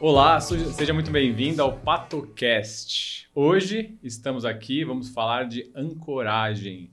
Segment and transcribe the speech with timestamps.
[0.00, 3.28] Olá, seja muito bem-vindo ao PatoCast.
[3.34, 6.90] Hoje estamos aqui, vamos falar de ancoragem.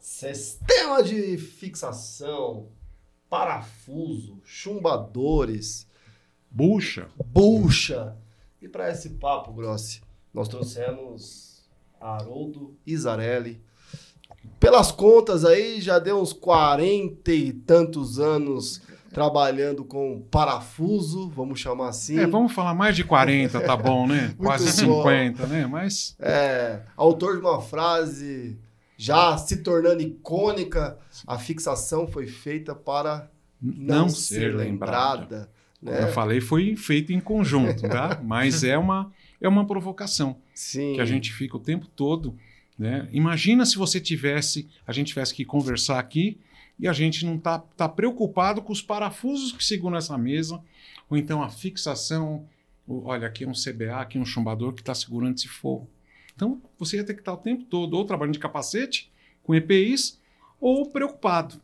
[0.00, 2.72] Sistema de fixação,
[3.30, 5.88] parafuso, chumbadores,
[6.50, 7.08] bucha.
[7.26, 8.16] Bucha.
[8.60, 10.00] E para esse papo, Grossi,
[10.34, 11.68] nós trouxemos
[12.00, 13.62] Haroldo Isarelli.
[14.58, 18.82] Pelas contas aí, já deu uns 40 e tantos anos
[19.12, 22.18] trabalhando com parafuso, vamos chamar assim.
[22.18, 24.34] É, vamos falar mais de 40, tá bom, né?
[24.38, 25.52] Quase 50, bom.
[25.52, 25.66] né?
[25.66, 26.16] Mas.
[26.18, 28.58] É, autor de uma frase
[28.96, 33.30] já se tornando icônica, a fixação foi feita para
[33.62, 34.64] não, não ser lembrada.
[34.64, 36.02] lembrada né?
[36.02, 38.20] Eu falei, foi feito em conjunto, tá?
[38.22, 40.36] Mas é uma, é uma provocação.
[40.52, 40.94] Sim.
[40.94, 42.36] Que a gente fica o tempo todo.
[42.78, 43.08] Né?
[43.12, 46.38] Imagina se você tivesse, a gente tivesse que conversar aqui
[46.78, 50.62] e a gente não está tá preocupado com os parafusos que seguram essa mesa,
[51.10, 52.46] ou então a fixação.
[52.86, 55.88] Olha, aqui é um CBA, aqui é um chumbador que está segurando esse forro.
[56.34, 59.10] Então, você ia ter que estar o tempo todo ou trabalhando de capacete,
[59.42, 60.20] com EPIs,
[60.60, 61.60] ou preocupado.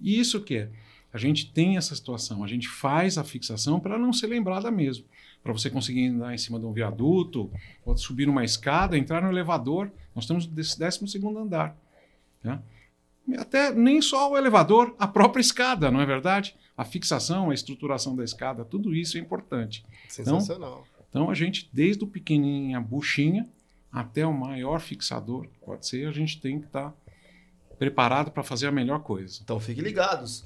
[0.00, 0.70] E isso que é?
[1.12, 5.04] A gente tem essa situação, a gente faz a fixação para não ser lembrada mesmo.
[5.42, 7.50] Para você conseguir andar em cima de um viaduto,
[7.84, 9.90] ou subir uma escada, entrar no elevador.
[10.14, 11.76] Nós estamos no 12 andar.
[12.42, 12.60] Né?
[13.38, 16.54] Até nem só o elevador, a própria escada, não é verdade?
[16.76, 19.84] A fixação, a estruturação da escada, tudo isso é importante.
[20.08, 20.86] Sensacional.
[20.86, 23.48] Então, então a gente, desde o pequenininho, a buchinha,
[23.92, 26.94] até o maior fixador, pode ser, a gente tem que estar tá
[27.78, 29.40] preparado para fazer a melhor coisa.
[29.42, 30.44] Então fiquem ligados.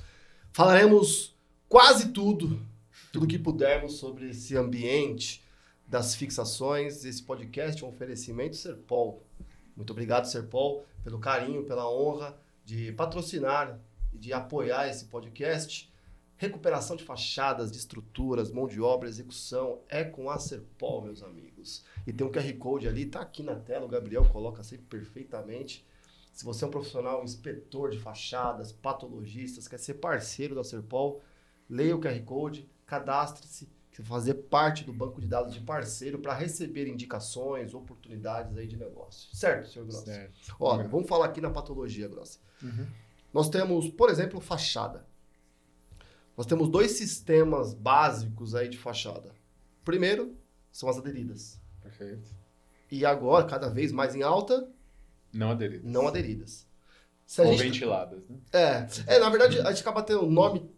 [0.54, 1.36] Falaremos
[1.68, 2.64] quase tudo,
[3.12, 5.42] tudo que pudermos sobre esse ambiente
[5.84, 7.04] das fixações.
[7.04, 9.26] Esse podcast é um oferecimento Serpol.
[9.74, 13.80] Muito obrigado, Serpol, pelo carinho, pela honra de patrocinar
[14.12, 15.92] e de apoiar esse podcast.
[16.36, 21.84] Recuperação de fachadas, de estruturas, mão de obra, execução é com a Serpol, meus amigos.
[22.06, 25.84] E tem um QR Code ali, tá aqui na tela, o Gabriel coloca sempre perfeitamente.
[26.34, 31.22] Se você é um profissional, inspetor de fachadas, patologistas, quer ser parceiro da Serpol,
[31.70, 33.68] leia o QR Code, cadastre-se,
[34.02, 39.34] fazer parte do banco de dados de parceiro para receber indicações, oportunidades aí de negócio.
[39.34, 40.06] Certo, senhor Grossi?
[40.06, 40.56] Certo.
[40.58, 42.40] Olha, vamos falar aqui na patologia, Grossi.
[42.60, 42.84] Uhum.
[43.32, 45.06] Nós temos, por exemplo, fachada.
[46.36, 49.32] Nós temos dois sistemas básicos aí de fachada.
[49.84, 50.36] Primeiro,
[50.72, 51.60] são as aderidas.
[51.80, 52.28] Perfeito.
[52.90, 54.68] E agora, cada vez mais em alta,
[55.34, 55.90] não aderidas.
[55.90, 56.66] Não aderidas.
[57.26, 57.62] Se Ou gente...
[57.62, 58.36] ventiladas, né?
[58.52, 59.14] É.
[59.14, 60.70] é, na verdade, a gente acaba tendo um nome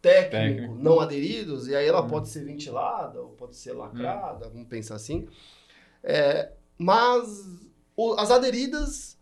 [0.00, 0.74] técnico, técnico.
[0.74, 2.08] não aderidos, e aí ela hum.
[2.08, 4.50] pode ser ventilada ou pode ser lacrada, hum.
[4.52, 5.28] vamos pensar assim.
[6.02, 7.44] É, mas
[7.96, 9.18] o, as aderidas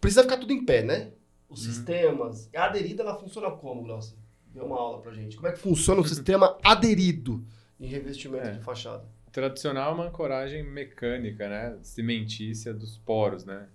[0.00, 1.12] precisa ficar tudo em pé, né?
[1.48, 1.72] Os hum.
[1.72, 2.48] sistemas.
[2.54, 4.16] A aderida, ela funciona como, Glaucio?
[4.46, 5.36] Dê uma aula pra gente.
[5.36, 7.44] Como é que funciona o sistema aderido
[7.78, 8.52] em revestimento é.
[8.52, 9.04] de fachada?
[9.32, 11.78] Tradicional é uma ancoragem mecânica, né?
[11.82, 13.68] Cimentícia dos poros, né?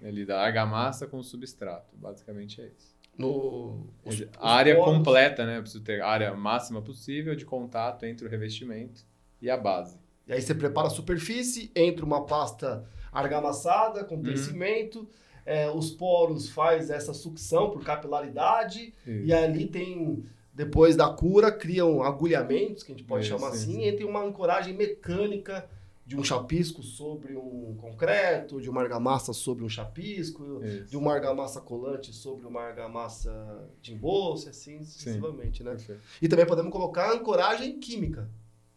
[0.00, 1.96] Ele dá argamassa com substrato.
[1.96, 2.92] Basicamente é isso.
[3.16, 4.96] No, os, a área poros...
[4.96, 5.58] completa, né?
[5.58, 9.04] Eu preciso ter a área máxima possível de contato entre o revestimento
[9.40, 9.98] e a base.
[10.26, 15.08] E aí você prepara a superfície, entra uma pasta argamassada com crescimento, uhum.
[15.44, 19.26] é, os poros faz essa sucção por capilaridade isso.
[19.26, 23.92] e ali tem depois da cura, criam agulhamentos, que a gente pode chamar assim, e
[23.92, 25.68] tem uma ancoragem mecânica
[26.04, 30.90] de um chapisco sobre um concreto, de uma argamassa sobre um chapisco, isso.
[30.90, 35.70] de uma argamassa colante sobre uma argamassa de embolso, assim sucessivamente, né?
[35.70, 36.02] Perfeito.
[36.20, 38.28] E também podemos colocar ancoragem química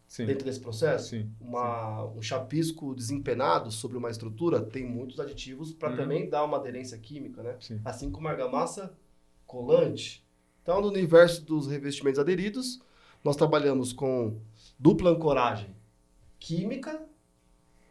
[0.08, 0.28] Sim.
[0.28, 1.10] dentro desse processo.
[1.10, 1.30] Sim.
[1.42, 5.98] Uma, um chapisco desempenado sobre uma estrutura tem muitos aditivos para uhum.
[5.98, 7.58] também dar uma aderência química, né?
[7.60, 7.82] Sim.
[7.84, 8.94] Assim como a argamassa
[9.46, 10.25] colante
[10.66, 12.82] então, no universo dos revestimentos aderidos,
[13.24, 14.42] nós trabalhamos com
[14.80, 15.76] dupla ancoragem
[16.40, 17.00] química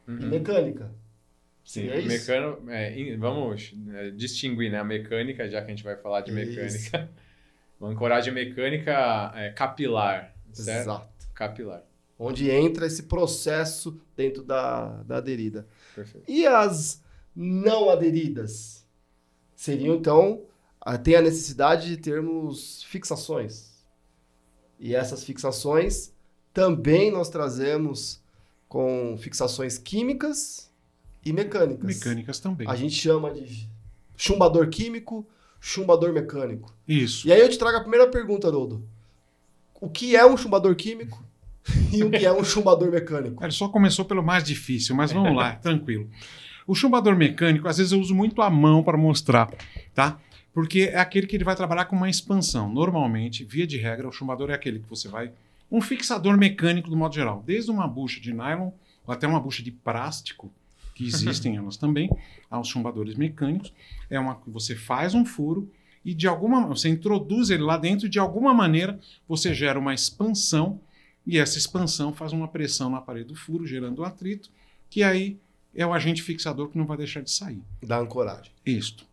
[0.09, 0.19] uhum.
[0.19, 0.93] e mecânica.
[1.65, 5.97] Sim, é mecano, é, vamos é, distinguir né, a mecânica, já que a gente vai
[5.97, 7.09] falar de mecânica.
[7.79, 10.81] Uma ancoragem mecânica é, capilar, certo?
[10.81, 11.29] Exato.
[11.33, 11.85] Capilar.
[12.19, 15.69] Onde entra esse processo dentro da, da aderida.
[15.95, 16.29] Perfeito.
[16.29, 17.01] E as
[17.37, 18.85] não aderidas?
[19.55, 20.43] Seriam, então,
[21.03, 23.73] tem a necessidade de termos fixações.
[24.79, 26.13] E essas fixações
[26.53, 28.23] também nós trazemos
[28.69, 30.71] com fixações químicas
[31.25, 31.85] e mecânicas.
[31.85, 32.69] Mecânicas também.
[32.69, 33.69] A gente chama de
[34.17, 35.27] chumbador químico,
[35.61, 36.73] chumbador mecânico.
[36.87, 37.27] Isso.
[37.27, 38.87] E aí eu te trago a primeira pergunta, Haroldo.
[39.81, 41.25] O que é um chumbador químico
[41.93, 43.43] e o que é um chumbador mecânico?
[43.43, 46.09] Ele só começou pelo mais difícil, mas vamos lá, tranquilo.
[46.67, 49.51] O chumbador mecânico, às vezes eu uso muito a mão para mostrar,
[49.95, 50.19] tá?
[50.55, 52.73] Porque é aquele que ele vai trabalhar com uma expansão.
[52.73, 55.33] Normalmente, via de regra, o chumbador é aquele que você vai.
[55.71, 57.43] Um fixador mecânico, do modo geral.
[57.45, 58.71] Desde uma bucha de nylon
[59.05, 60.51] ou até uma bucha de plástico,
[60.95, 62.09] que existem elas também,
[62.49, 63.73] aos chumbadores mecânicos.
[64.09, 65.69] É uma que você faz um furo
[66.05, 69.93] e de alguma você introduz ele lá dentro e de alguma maneira você gera uma
[69.93, 70.81] expansão
[71.27, 74.51] e essa expansão faz uma pressão na parede do furo, gerando atrito,
[74.89, 75.39] que aí
[75.75, 77.63] é o agente fixador que não vai deixar de sair.
[77.83, 78.53] Da ancoragem.
[78.65, 79.07] Isto.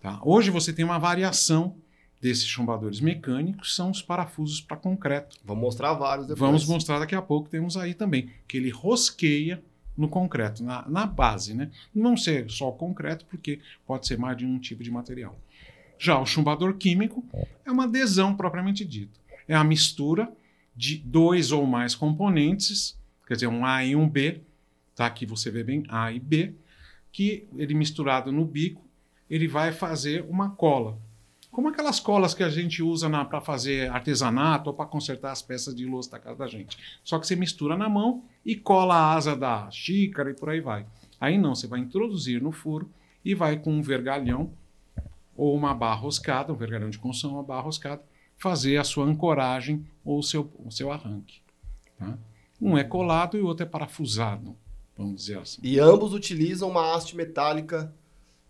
[0.00, 0.20] Tá?
[0.22, 1.74] Hoje você tem uma variação
[2.20, 5.36] desses chumbadores mecânicos, são os parafusos para concreto.
[5.44, 6.40] Vamos mostrar vários depois.
[6.40, 9.62] Vamos mostrar daqui a pouco, temos aí também, que ele rosqueia
[9.96, 11.70] no concreto, na, na base, né?
[11.92, 15.38] Não ser só o concreto, porque pode ser mais de um tipo de material.
[15.98, 17.24] Já o chumbador químico
[17.64, 19.18] é uma adesão propriamente dita.
[19.48, 20.30] É a mistura
[20.76, 22.96] de dois ou mais componentes,
[23.26, 24.40] quer dizer, um A e um B,
[24.94, 25.06] tá?
[25.06, 26.54] Aqui você vê bem A e B,
[27.10, 28.87] que ele misturado no bico,
[29.28, 30.98] ele vai fazer uma cola.
[31.50, 35.74] Como aquelas colas que a gente usa para fazer artesanato ou para consertar as peças
[35.74, 36.78] de louça da casa da gente.
[37.02, 40.60] Só que você mistura na mão e cola a asa da xícara e por aí
[40.60, 40.86] vai.
[41.20, 42.88] Aí não, você vai introduzir no furo
[43.24, 44.52] e vai com um vergalhão
[45.36, 48.02] ou uma barra roscada, um vergalhão de construção, uma barra roscada,
[48.36, 51.40] fazer a sua ancoragem ou o seu, o seu arranque.
[51.98, 52.16] Tá?
[52.60, 54.56] Um é colado e o outro é parafusado,
[54.96, 55.60] vamos dizer assim.
[55.62, 57.92] E ambos utilizam uma haste metálica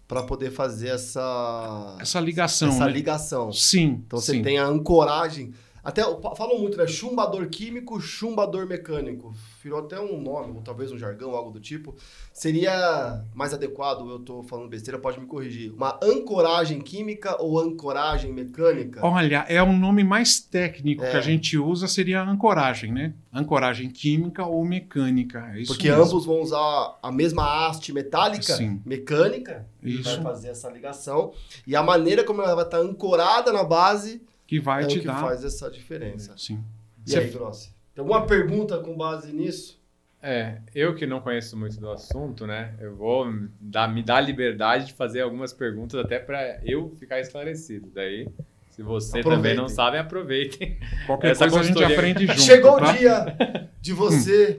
[0.08, 2.70] para poder fazer essa essa ligação.
[2.70, 2.90] Essa né?
[2.90, 3.52] ligação.
[3.52, 4.02] Sim.
[4.06, 4.43] Então você sim.
[4.43, 5.52] tem a ancoragem.
[5.88, 6.02] Até
[6.37, 6.87] falam muito, né?
[6.87, 9.35] Chumbador químico, chumbador mecânico.
[9.64, 11.96] Virou até um nome, ou talvez um jargão, algo do tipo.
[12.31, 15.73] Seria mais adequado, eu tô falando besteira, pode me corrigir.
[15.73, 19.00] Uma ancoragem química ou ancoragem mecânica?
[19.02, 21.11] Olha, é o nome mais técnico É.
[21.11, 23.14] que a gente usa seria ancoragem, né?
[23.32, 25.50] Ancoragem química ou mecânica.
[25.55, 26.05] É isso Porque mesmo.
[26.05, 28.82] ambos vão usar a mesma haste metálica, Sim.
[28.85, 30.02] mecânica, e Isso.
[30.02, 31.32] vai fazer essa ligação.
[31.67, 34.99] E a maneira como ela vai estar ancorada na base que vai é o te
[35.00, 35.21] que dar.
[35.21, 36.35] faz essa diferença.
[36.37, 36.65] Sim.
[37.06, 37.73] E Você- aí, Grossi?
[37.95, 39.79] Tem alguma pergunta com base nisso?
[40.21, 42.75] É, eu que não conheço muito do assunto, né?
[42.81, 43.27] Eu vou
[43.61, 47.89] dar, me dar a liberdade de fazer algumas perguntas até para eu ficar esclarecido.
[47.95, 48.27] Daí,
[48.71, 49.61] se você também Aproveitem.
[49.61, 50.79] não sabe, aproveitem.
[51.06, 52.41] Qualquer Essa coisa a gente consultoria- aprende junto.
[52.41, 52.91] Chegou tá?
[52.93, 54.59] o dia de você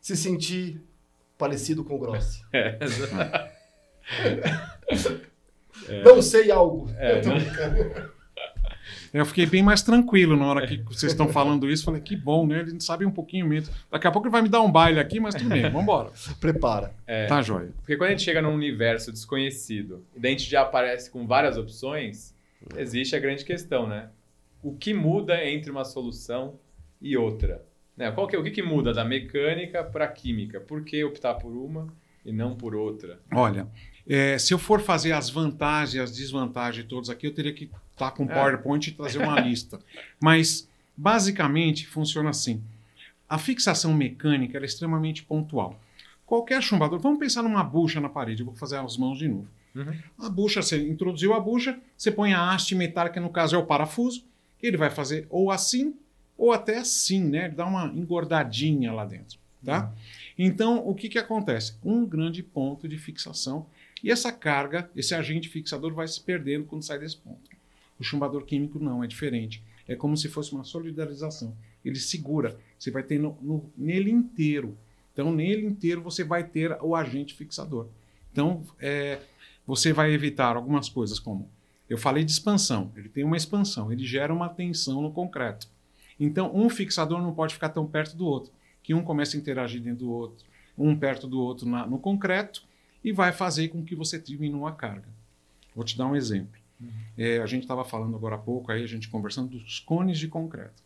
[0.00, 0.80] se sentir
[1.36, 2.42] parecido com o Grossi.
[5.88, 6.90] É, Não sei algo.
[6.96, 8.15] É, Eu tô não- brincando.
[9.18, 11.84] Eu fiquei bem mais tranquilo na hora que vocês estão falando isso.
[11.84, 12.60] Falei, que bom, né?
[12.60, 13.74] Ele sabe um pouquinho mesmo.
[13.90, 16.10] Daqui a pouco ele vai me dar um baile aqui, mas tudo bem, vamos embora.
[16.40, 16.94] Prepara.
[17.06, 17.26] é.
[17.26, 17.70] Tá, joia.
[17.78, 21.26] Porque quando a gente chega num universo desconhecido e daí a gente já aparece com
[21.26, 22.34] várias opções,
[22.76, 24.08] existe a grande questão, né?
[24.62, 26.58] O que muda entre uma solução
[27.00, 27.62] e outra?
[27.96, 28.10] Né?
[28.10, 30.60] Qual que, é- o que, que muda da mecânica para a química?
[30.60, 31.86] Por que optar por uma
[32.24, 33.20] e não por outra?
[33.32, 33.66] Olha,
[34.06, 37.70] é, se eu for fazer as vantagens e as desvantagens todos aqui, eu teria que
[37.96, 38.26] estar com É.
[38.26, 39.80] PowerPoint e trazer uma lista.
[40.20, 42.62] Mas, basicamente, funciona assim.
[43.28, 45.80] A fixação mecânica é extremamente pontual.
[46.24, 49.48] Qualquer chumbador, vamos pensar numa bucha na parede, eu vou fazer as mãos de novo.
[49.74, 49.94] Uhum.
[50.18, 53.66] A bucha, você introduziu a bucha, você põe a haste metálica, no caso é o
[53.66, 54.24] parafuso,
[54.62, 55.94] ele vai fazer ou assim,
[56.36, 57.46] ou até assim, né?
[57.46, 59.92] Ele dá uma engordadinha lá dentro, tá?
[60.38, 61.76] Então, o que que acontece?
[61.84, 63.66] Um grande ponto de fixação
[64.02, 67.55] e essa carga, esse agente fixador vai se perdendo quando sai desse ponto.
[67.98, 69.62] O chumbador químico não, é diferente.
[69.88, 71.56] É como se fosse uma solidarização.
[71.84, 74.76] Ele segura, você vai ter no- no- nele inteiro.
[75.12, 77.88] Então, nele inteiro você vai ter o agente fixador.
[78.32, 79.20] Então, é,
[79.66, 81.48] você vai evitar algumas coisas como
[81.88, 85.68] eu falei de expansão, ele tem uma expansão, ele gera uma tensão no concreto.
[86.18, 89.80] Então, um fixador não pode ficar tão perto do outro, que um começa a interagir
[89.80, 90.44] dentro do outro,
[90.76, 92.64] um perto do outro na- no concreto,
[93.04, 95.08] e vai fazer com que você diminua a carga.
[95.76, 96.58] Vou te dar um exemplo.
[97.16, 100.28] É, a gente estava falando agora há pouco, aí a gente conversando dos cones de
[100.28, 100.82] concreto,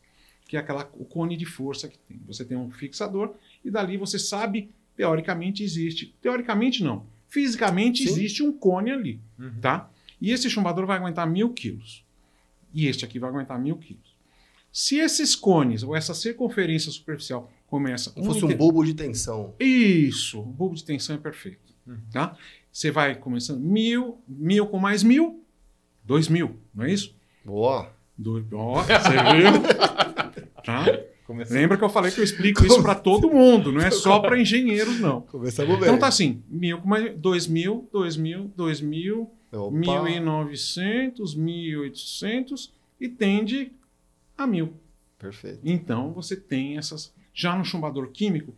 [0.47, 2.20] que é aquela, o cone de força que tem.
[2.26, 6.14] Você tem um fixador e dali você sabe, teoricamente existe.
[6.20, 7.06] Teoricamente não.
[7.28, 8.11] Fisicamente Sim.
[8.11, 9.61] existe um cone ali, Uhum.
[9.61, 9.90] tá?
[10.20, 12.04] E esse chumbador vai aguentar mil quilos.
[12.75, 14.14] E este aqui vai aguentar mil quilos.
[14.73, 18.11] Se esses cones ou essa circunferência superficial começa...
[18.12, 19.54] Como fosse um bulbo de tensão.
[19.59, 21.75] isso, o bulbo de tensão é perfeito.
[21.87, 21.99] Uhum.
[22.12, 22.37] Tá?
[22.73, 25.39] Você vai começando mil, mil com mais mil,
[26.10, 27.14] dois mil, não é isso?
[27.44, 27.88] Boa.
[28.18, 29.62] Dois, ó, você viu?
[30.66, 30.84] tá?
[31.48, 34.36] Lembra que eu falei que eu explico isso para todo mundo, não é só para
[34.36, 35.20] engenheiros, não.
[35.20, 35.84] Começamos bem.
[35.84, 39.30] Então tá assim, mil mais dois mil, dois mil, dois mil,
[39.70, 43.70] mil e novecentos, mil e oitocentos e tende
[44.36, 44.74] a mil.
[45.16, 45.60] Perfeito.
[45.62, 47.14] Então você tem essas.
[47.32, 48.52] Já no chumbador químico,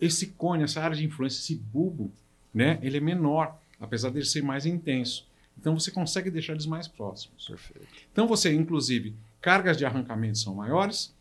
[0.00, 2.12] esse cone, essa área de influência, esse bulbo,
[2.54, 5.26] né, ele é menor, apesar de ser mais intenso.
[5.58, 7.46] Então você consegue deixar eles mais próximos.
[7.46, 7.88] Perfeito.
[8.12, 11.14] Então você, inclusive, cargas de arrancamento são maiores.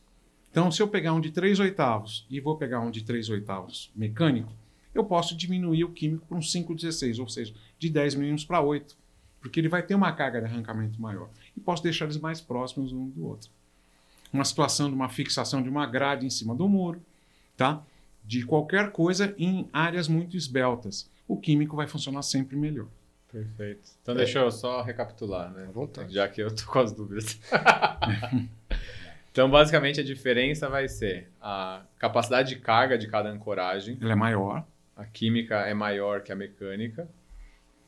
[0.50, 3.90] Então, se eu pegar um de 3 oitavos e vou pegar um de 3 oitavos
[3.96, 4.52] mecânico,
[4.94, 8.98] eu posso diminuir o químico para um 5,16, ou seja, de 10 milímetros para 8,
[9.40, 11.30] porque ele vai ter uma carga de arrancamento maior.
[11.56, 13.50] E posso deixar eles mais próximos um do outro.
[14.34, 17.02] Uma situação de uma fixação de uma grade em cima do muro,
[17.56, 17.82] tá?
[18.24, 21.10] de qualquer coisa em áreas muito esbeltas.
[21.28, 22.88] O químico vai funcionar sempre melhor.
[23.32, 23.90] Perfeito.
[24.02, 25.66] Então, deixa eu só recapitular, né?
[25.68, 26.14] À vontade.
[26.14, 27.40] Já que eu tô com as dúvidas.
[29.32, 33.98] então, basicamente, a diferença vai ser a capacidade de carga de cada ancoragem.
[34.02, 34.66] Ela é maior.
[34.96, 37.08] A química é maior que a mecânica.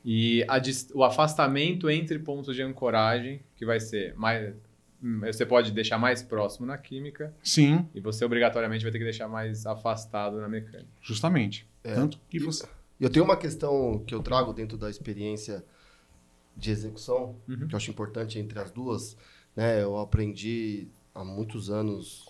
[0.06, 0.62] E a
[0.94, 4.54] o afastamento entre pontos de ancoragem, que vai ser mais.
[5.22, 9.28] Você pode deixar mais próximo na química Sim, e você obrigatoriamente vai ter que deixar
[9.28, 10.88] mais afastado na mecânica.
[11.02, 11.68] justamente.
[11.84, 11.94] É.
[11.94, 12.66] Tanto que você.
[13.00, 15.64] E eu tenho uma questão que eu trago dentro da experiência
[16.56, 17.68] de execução, Uhum.
[17.68, 19.18] que eu acho importante entre as duas.
[19.56, 19.82] Né?
[19.82, 22.26] Eu aprendi há muitos anos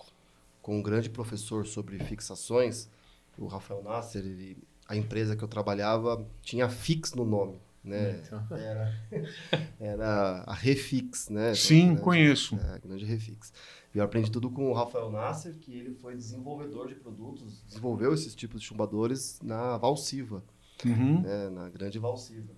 [0.62, 2.89] com um grande professor sobre fixações,
[3.38, 4.24] o Rafael Nasser.
[4.24, 7.60] Ele, a empresa que eu trabalhava tinha Fix no nome.
[7.84, 8.22] Né?
[8.25, 8.93] Então, Era,
[9.77, 11.53] era a Refix, né?
[11.53, 12.55] Sim, Grande- conheço.
[12.55, 13.51] É, a grande Refix.
[13.93, 18.13] E eu aprendi tudo com o Rafael Nasser, que ele foi desenvolvedor de produtos, desenvolveu
[18.13, 20.41] esses tipos de chumbadores na Valsiva
[20.90, 21.22] Uhum.
[21.22, 22.52] né, na grande Valsiva.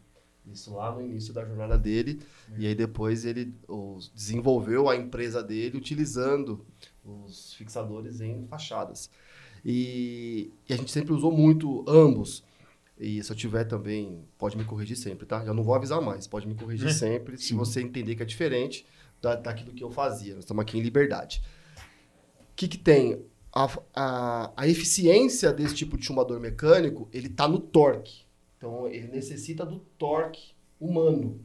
[0.51, 2.21] Isso lá no início da jornada dele.
[2.57, 3.53] E aí depois ele
[4.13, 6.63] desenvolveu a empresa dele utilizando
[7.03, 9.09] os fixadores em fachadas.
[9.63, 12.43] E, e a gente sempre usou muito ambos.
[12.97, 15.43] E se eu tiver também, pode me corrigir sempre, tá?
[15.43, 18.85] Eu não vou avisar mais, pode me corrigir sempre se você entender que é diferente
[19.21, 20.35] da, daquilo que eu fazia.
[20.35, 21.41] Nós estamos aqui em liberdade.
[22.51, 23.25] O que, que tem?
[23.55, 28.25] A, a, a eficiência desse tipo de chumbador mecânico, ele está no torque.
[28.57, 31.39] Então, ele necessita do torque humano.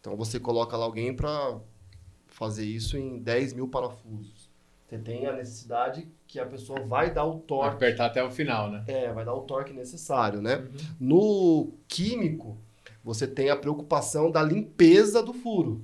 [0.00, 1.58] Então, você coloca lá alguém para
[2.28, 4.48] fazer isso em 10 mil parafusos.
[4.86, 7.74] Você tem a necessidade que a pessoa vai dar o torque.
[7.74, 8.84] apertar até o final, né?
[8.86, 10.64] É, vai dar o torque necessário, né?
[11.00, 12.56] No químico,
[13.02, 15.82] você tem a preocupação da limpeza do furo.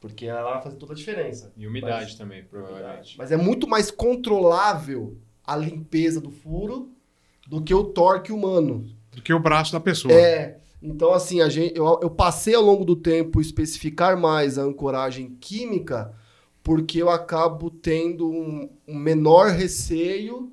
[0.00, 1.52] Porque ela vai fazer toda a diferença.
[1.56, 3.16] E umidade Mas- também, provavelmente.
[3.18, 6.90] Mas é muito mais controlável a limpeza do furo
[7.46, 8.86] do que o torque humano.
[9.12, 10.12] Do que o braço da pessoa.
[10.12, 10.58] É.
[10.82, 15.36] Então, assim, a gente, eu, eu passei ao longo do tempo especificar mais a ancoragem
[15.40, 16.14] química
[16.64, 20.50] porque eu acabo tendo um, um menor receio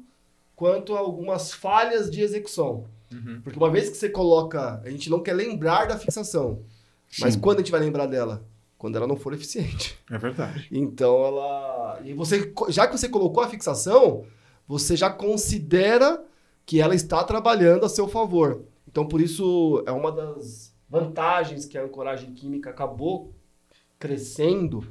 [0.53, 2.85] quanto a algumas falhas de execução.
[3.11, 3.41] Uhum.
[3.41, 6.63] Porque uma vez que você coloca, a gente não quer lembrar da fixação.
[7.19, 8.45] Mas Sim, quando a gente vai lembrar dela?
[8.81, 9.95] Quando ela não for eficiente.
[10.09, 10.67] É verdade.
[10.71, 12.01] Então ela.
[12.03, 14.25] E você, já que você colocou a fixação,
[14.67, 16.19] você já considera
[16.65, 18.63] que ela está trabalhando a seu favor.
[18.87, 23.31] Então, por isso, é uma das vantagens que a ancoragem química acabou
[23.99, 24.83] crescendo,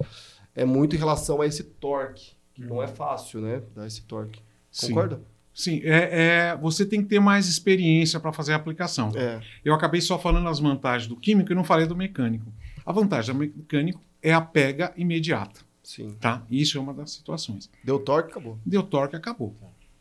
[0.55, 3.61] é muito em relação a esse torque, que não é fácil, né?
[3.75, 4.41] Dar esse torque.
[4.71, 4.91] Sim.
[4.91, 5.21] Concorda?
[5.53, 9.11] Sim, é, é- você tem que ter mais experiência para fazer a aplicação.
[9.17, 9.41] É.
[9.65, 12.53] Eu acabei só falando as vantagens do químico e não falei do mecânico.
[12.91, 16.17] A vantagem do mecânico é a pega imediata, Sim.
[16.21, 16.45] tá?
[16.51, 17.71] Isso é uma das situações.
[17.85, 18.59] Deu torque, acabou.
[18.67, 19.55] Deu torque, acabou.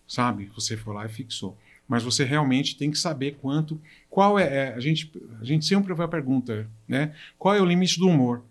[0.08, 0.50] Sabe?
[0.56, 1.56] Você foi lá e fixou.
[1.88, 3.80] Mas você realmente tem que saber quanto.
[4.10, 4.44] Qual é.
[4.70, 7.14] é, a, gente, a gente sempre vai perguntar, né?
[7.38, 8.42] Qual é o limite do humor?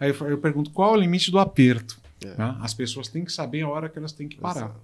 [0.00, 2.00] Aí eu, eu pergunto qual é o limite do aperto.
[2.24, 2.30] É.
[2.30, 2.56] tá?
[2.62, 4.60] As pessoas têm que saber a hora que elas têm que parar.
[4.64, 4.80] Exato.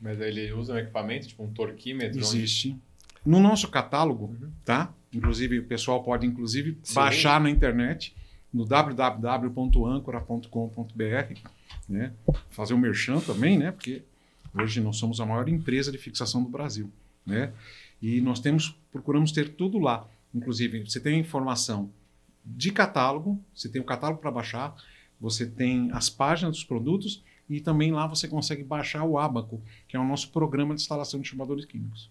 [0.00, 2.18] Mas ele usa um equipamento, tipo um torquímetro?
[2.18, 2.76] onde- Existe.
[3.24, 4.50] No nosso catálogo, Uhum.
[4.64, 4.92] tá?
[5.12, 6.94] Inclusive, o pessoal pode, inclusive, Sim.
[6.94, 8.12] baixar na internet,
[8.52, 11.34] no www.ancora.com.br,
[11.88, 12.12] né?
[12.50, 13.72] Fazer o merchan também, né?
[13.72, 14.02] Porque
[14.54, 16.90] hoje nós somos a maior empresa de fixação do Brasil,
[17.24, 17.52] né?
[18.02, 20.06] E nós temos, procuramos ter tudo lá.
[20.34, 21.90] Inclusive, você tem informação
[22.44, 24.74] de catálogo, você tem o catálogo para baixar,
[25.20, 29.96] você tem as páginas dos produtos e também lá você consegue baixar o Abaco, que
[29.96, 32.10] é o nosso programa de instalação de chumbadores químicos.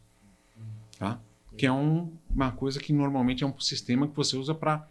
[0.97, 1.19] Tá?
[1.57, 4.87] Que é um- uma coisa que normalmente é um sistema que você usa para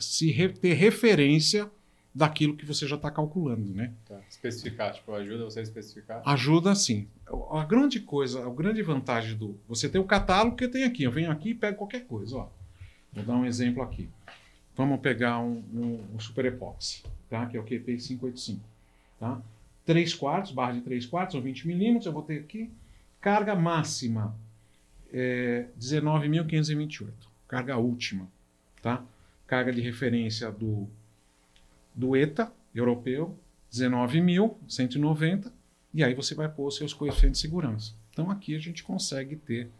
[0.00, 1.70] se re- ter referência
[2.14, 3.92] daquilo que você já está calculando, né?
[4.08, 4.18] Tá.
[4.28, 6.22] Especificar, tipo, ajuda você a especificar.
[6.24, 7.06] Ajuda sim.
[7.50, 9.58] A grande coisa, a grande vantagem do.
[9.68, 11.02] Você tem o catálogo que eu tenho aqui.
[11.02, 12.36] Eu venho aqui e pego qualquer coisa.
[12.36, 12.48] Ó.
[13.12, 14.08] Vou dar um exemplo aqui.
[14.74, 17.46] Vamos pegar um, um, um Super Epoxy, tá?
[17.46, 18.60] que é o QP 585.
[19.20, 19.40] Tá?
[19.86, 22.06] 3 quartos, barra de 3 quartos, ou 20 milímetros.
[22.06, 22.70] Eu vou ter aqui.
[23.20, 24.34] Carga máxima
[25.12, 27.06] é 19.528.
[27.48, 28.26] Carga última.
[28.82, 29.02] Tá?
[29.46, 30.88] Carga de referência do,
[31.94, 33.38] do ETA europeu,
[33.72, 35.52] 19.190
[35.96, 37.94] e aí você vai pôr os seus coeficientes de segurança.
[38.10, 39.70] Então aqui a gente consegue ter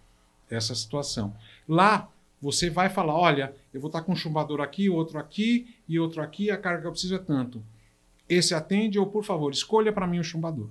[0.51, 1.37] essa situação.
[1.69, 5.99] Lá você vai falar, olha, eu vou estar com um chumbador aqui, outro aqui e
[5.99, 7.63] outro aqui, a carga que eu preciso é tanto.
[8.29, 10.69] Esse atende ou, por favor, escolha para mim o chumbador.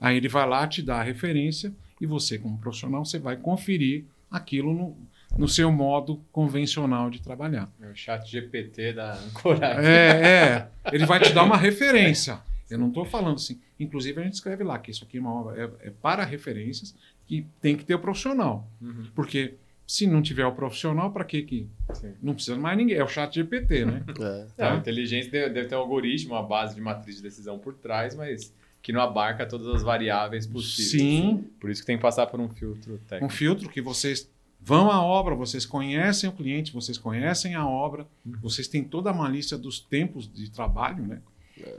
[0.00, 4.04] Aí ele vai lá, te dá a referência e você, como profissional, você vai conferir
[4.30, 4.96] aquilo no,
[5.36, 7.70] no seu modo convencional de trabalhar.
[7.80, 9.84] É o chat GPT da ancoragem.
[9.84, 10.68] É, é.
[10.92, 12.40] Ele vai te dar uma referência.
[12.68, 13.60] Eu não estou falando assim.
[13.78, 16.94] Inclusive, a gente escreve lá que isso aqui é, uma obra, é, é para referências
[17.26, 18.68] que tem que ter o profissional.
[18.80, 19.06] Uhum.
[19.14, 19.54] Porque
[19.86, 21.68] se não tiver o profissional, para que que...
[21.94, 22.12] Sim.
[22.22, 22.96] Não precisa mais ninguém.
[22.96, 24.02] É o chat GPT, né?
[24.20, 24.46] É.
[24.58, 24.76] É, a Tá?
[24.76, 28.52] inteligência deve, deve ter um algoritmo, uma base de matriz de decisão por trás, mas
[28.82, 30.90] que não abarca todas as variáveis possíveis.
[30.92, 33.32] Sim, Por isso que tem que passar por um filtro um técnico.
[33.34, 38.06] filtro que vocês vão à obra, vocês conhecem o cliente, vocês conhecem a obra,
[38.40, 41.22] vocês têm toda a malícia dos tempos de trabalho, né?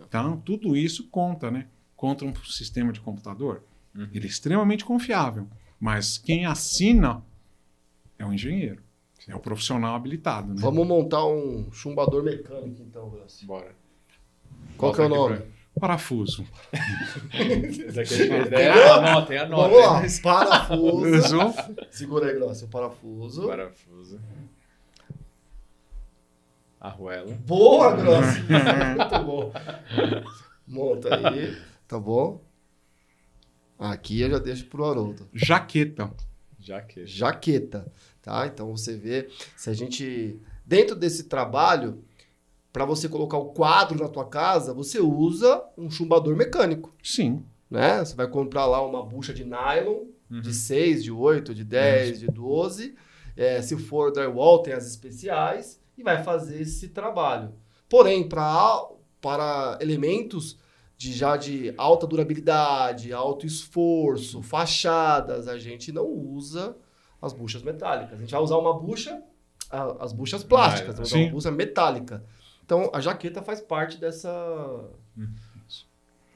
[0.07, 1.67] Então, tudo isso conta, né?
[1.95, 3.63] Contra um sistema de computador.
[3.95, 4.07] Uhum.
[4.13, 5.47] Ele é extremamente confiável,
[5.79, 7.23] mas quem assina
[8.17, 8.81] é o engenheiro,
[9.27, 10.61] é o profissional habilitado, né?
[10.61, 13.45] Vamos montar um chumbador mecânico, então, Grossi.
[13.45, 13.75] Bora.
[14.77, 15.35] Qual que é o nome?
[15.35, 16.45] aqui Parafuso.
[17.33, 18.93] é a ideia.
[18.93, 19.81] Anotem, anotem.
[19.81, 21.37] Vamos lá, parafuso.
[21.89, 23.47] Segura aí, o parafuso.
[23.47, 24.19] Parafuso.
[26.79, 27.31] Arruela.
[27.45, 28.39] Boa, Grossi.
[28.41, 29.53] Muito bom.
[30.67, 31.55] Monta aí,
[31.87, 32.43] tá bom?
[33.77, 35.27] Aqui eu já deixo pro Haroldo.
[35.33, 36.11] Jaqueta.
[36.59, 37.07] Jaqueta.
[37.07, 38.45] Jaqueta, tá?
[38.47, 42.03] Então você vê, se a gente dentro desse trabalho,
[42.71, 47.43] para você colocar o quadro na tua casa, você usa um chumbador mecânico, Sim.
[47.69, 47.99] né?
[48.03, 50.39] Você vai comprar lá uma bucha de nylon Uhum.
[50.39, 52.95] de 6, de 8, de 10, de 12.
[53.35, 57.53] É, se for drywall, tem as especiais e vai fazer esse trabalho.
[57.89, 58.81] Porém, pra,
[59.19, 60.57] para elementos
[60.97, 66.77] de já de alta durabilidade, alto esforço, fachadas, a gente não usa
[67.21, 68.13] as buchas metálicas.
[68.17, 69.21] A gente vai usar uma bucha,
[69.99, 71.23] as buchas plásticas, Sim.
[71.25, 72.23] uma bucha metálica.
[72.73, 74.31] Então, a jaqueta faz parte dessa...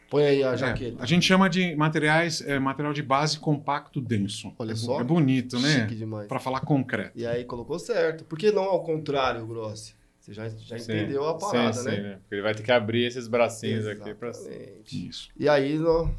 [0.09, 1.01] Põe aí a É, jaqueta.
[1.01, 4.53] a gente chama de materiais, é, material de base compacto denso.
[4.59, 4.99] Olha É, só.
[4.99, 5.83] É bonito, né?
[5.83, 6.27] Chique demais.
[6.27, 7.17] Para falar concreto.
[7.17, 8.25] E aí colocou certo.
[8.25, 9.95] Por que não ao contrário, Grossi?
[10.19, 10.91] Você já, já Sim.
[10.91, 11.95] entendeu a parada, sim, né?
[11.95, 12.13] Sim, né?
[12.21, 15.07] Porque ele vai ter que abrir esses bracinhos aqui pra Exatamente.
[15.07, 15.29] Isso.
[15.37, 16.09] E aí nó-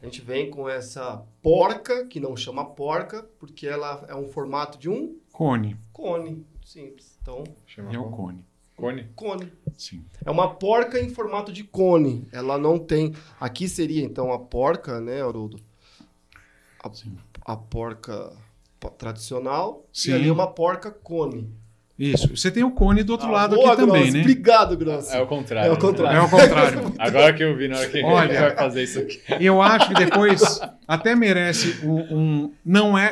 [0.00, 4.78] a gente vem com essa porca, que não chama porca, porque ela é um formato
[4.78, 5.76] de um Cone.
[5.92, 6.46] cone.
[6.64, 7.18] Simples.
[7.20, 8.44] Então, Chama É o cone.
[8.82, 9.06] Cone.
[9.14, 9.52] cone.
[9.78, 10.04] Sim.
[10.24, 12.26] É uma porca em formato de cone.
[12.32, 13.14] Ela não tem.
[13.40, 15.60] Aqui seria então a porca, né, Haroldo?
[16.82, 16.90] A,
[17.52, 18.32] a porca
[18.80, 20.10] po- tradicional Sim.
[20.10, 21.48] e ali uma porca cone.
[21.98, 22.34] Isso.
[22.36, 24.20] Você tem o cone do outro Ah, lado boa, aqui também, né?
[24.20, 25.14] Obrigado, Grossi.
[25.16, 25.70] É o contrário.
[25.70, 26.18] É o contrário.
[26.18, 26.94] É o contrário.
[26.98, 28.30] Agora que eu vi na hora que Olha.
[28.32, 29.20] ele vai fazer isso aqui.
[29.40, 33.10] Eu acho que depois até merece um, um- Não é.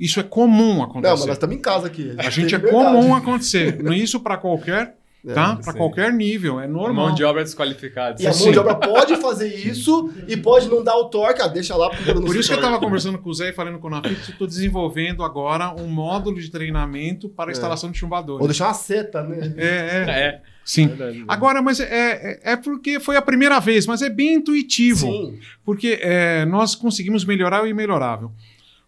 [0.00, 1.10] Isso é comum Não, acontecer.
[1.10, 2.14] mas nós estamos em casa aqui.
[2.16, 2.70] A gente é liberdade.
[2.96, 3.78] comum acontecer.
[3.92, 5.56] Isso para qualquer, É, tá?
[5.56, 5.78] Para sim.
[5.78, 7.08] qualquer nível, é A normal.
[7.08, 8.16] mão de obra desqualificada.
[8.22, 8.44] E a Sim.
[8.44, 11.42] mão de obra pode fazer isso e pode não dar o torque.
[11.42, 13.50] Ah, deixa lá porque eu não Por isso que eu estava conversando com o Zé
[13.50, 17.52] e falando com o Nafix, estou desenvolvendo agora um módulo de treinamento para É.
[17.52, 18.46] instalação de Ou chumbadores.
[18.46, 19.52] deixar uma seta, né?
[19.58, 20.86] É, é, É, sim.
[20.86, 21.22] verdade.
[21.28, 25.06] Agora, mas é, é, é porque foi a primeira vez, mas é bem intuitivo.
[25.06, 25.38] Sim.
[25.62, 28.32] Porque é, nós conseguimos melhorar o imelhorável.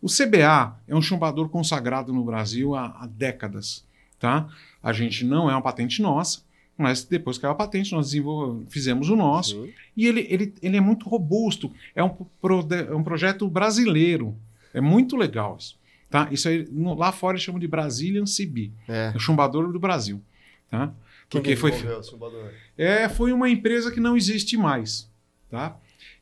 [0.03, 3.85] O CBA é um chumbador consagrado no Brasil há, há décadas.
[4.19, 4.49] Tá?
[4.83, 6.41] A gente não é uma patente nossa,
[6.77, 8.13] mas depois que a patente, nós
[8.69, 9.63] fizemos o nosso.
[9.65, 9.73] Sim.
[9.97, 11.73] E ele, ele, ele é muito robusto.
[11.95, 14.37] É um, pro- é um projeto brasileiro.
[14.75, 15.79] É muito legal isso.
[16.11, 16.29] Tá?
[16.31, 18.73] Isso aí, no- lá fora eles chamam de Brazilian CB.
[18.89, 19.13] É.
[19.13, 20.21] É o chumbador do Brasil.
[20.71, 20.93] Tá?
[21.31, 22.51] Porque foi, o chumbador?
[22.77, 25.11] é, foi uma empresa que não existe mais,
[25.51, 25.77] tá?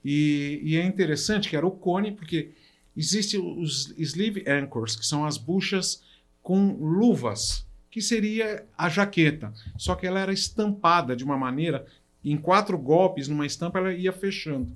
[0.04, 2.50] E, e é interessante que era o cone, porque
[2.96, 6.02] existe os sleeve anchors, que são as buchas
[6.42, 9.52] com luvas, que seria a jaqueta.
[9.76, 11.86] Só que ela era estampada de uma maneira,
[12.24, 14.72] em quatro golpes, numa estampa, ela ia fechando.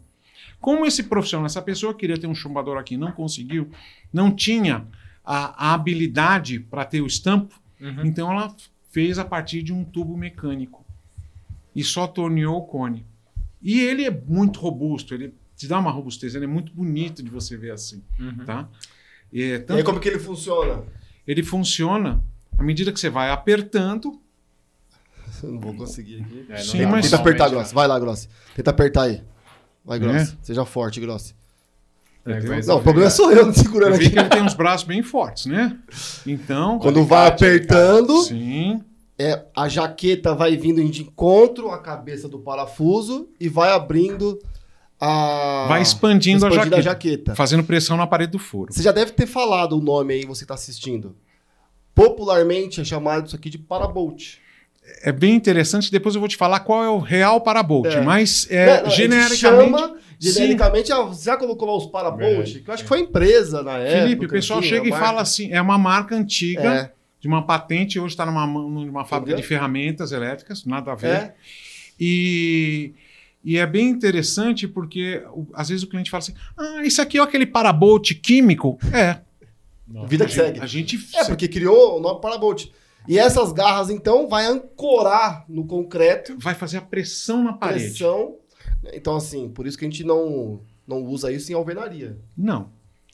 [0.60, 3.70] Como esse profissional, essa pessoa queria ter um chumbador aqui, não conseguiu,
[4.12, 4.86] não tinha
[5.24, 8.06] a, a habilidade para ter o estampo, Uhum.
[8.06, 8.54] então ela
[8.90, 10.84] fez a partir de um tubo mecânico
[11.74, 13.04] e só torneou o cone.
[13.60, 17.30] E ele é muito robusto, ele te dá uma robustez, ele é muito bonito de
[17.30, 18.44] você ver assim, Uhum.
[18.44, 18.68] tá?
[19.32, 20.82] E, é E tanto- aí, como que ele funciona?
[21.26, 22.22] Ele funciona
[22.58, 24.20] à medida que você vai apertando,
[25.42, 26.46] Eu não vou conseguir aqui.
[26.48, 27.74] É, Sim, dá mas- Tenta apertar, Grossi.
[27.74, 28.28] Vai lá, Grossi.
[28.54, 29.20] Tenta apertar aí.
[29.84, 30.00] Vai, É?
[30.00, 30.38] Grossi.
[30.40, 31.34] Seja forte, Grossi.
[32.24, 34.14] É, Não, o problema é só eu não segurando eu vi aqui.
[34.14, 35.76] que ele tem uns braços bem fortes, né?
[36.26, 38.80] Então, Quando vai apertando, sim,
[39.18, 44.38] é, a jaqueta vai vindo de encontro à cabeça do parafuso e vai abrindo
[45.04, 45.66] a...
[45.68, 47.34] vai expandindo, a, expandindo jaqueta, a jaqueta.
[47.34, 48.72] fazendo pressão na parede do furo.
[48.72, 51.14] Você já deve ter falado o nome aí, você está assistindo.
[51.94, 54.36] Popularmente é chamado isso aqui de parabolt.
[55.02, 58.00] É bem interessante, depois eu vou te falar qual é o real parabolt, É.
[58.00, 59.38] mas Não, é, não, a gente genericamente...
[59.40, 62.56] chama, genericamente, ah, você já colocou lá os parabolt?
[62.56, 62.58] É.
[62.60, 64.02] Que eu acho que foi a empresa na época.
[64.02, 65.06] Felipe, o pessoal enfim, chega a e marca.
[65.06, 66.90] fala assim, é uma marca antiga, É,
[67.20, 69.36] de uma patente, hoje está numa, numa fábrica Entendeu?
[69.42, 71.08] de ferramentas elétricas, nada a ver.
[71.08, 71.34] é.
[71.98, 72.92] E,
[73.44, 77.18] e é bem interessante porque o- às vezes o cliente fala assim: ah, isso aqui
[77.18, 78.78] é aquele parabolt químico.
[78.92, 79.20] É.
[79.86, 80.08] Nossa.
[80.08, 80.60] Vida a que gente, segue.
[80.60, 82.66] a gente É, porque criou o nome parabolt.
[83.06, 87.84] E essas garras, então, vai ancorar no concreto, vai fazer a pressão na parede.
[87.90, 88.36] pressão.
[88.94, 92.18] Então, assim, por isso que a gente não, não usa isso em alvenaria.
[92.36, 92.70] Não.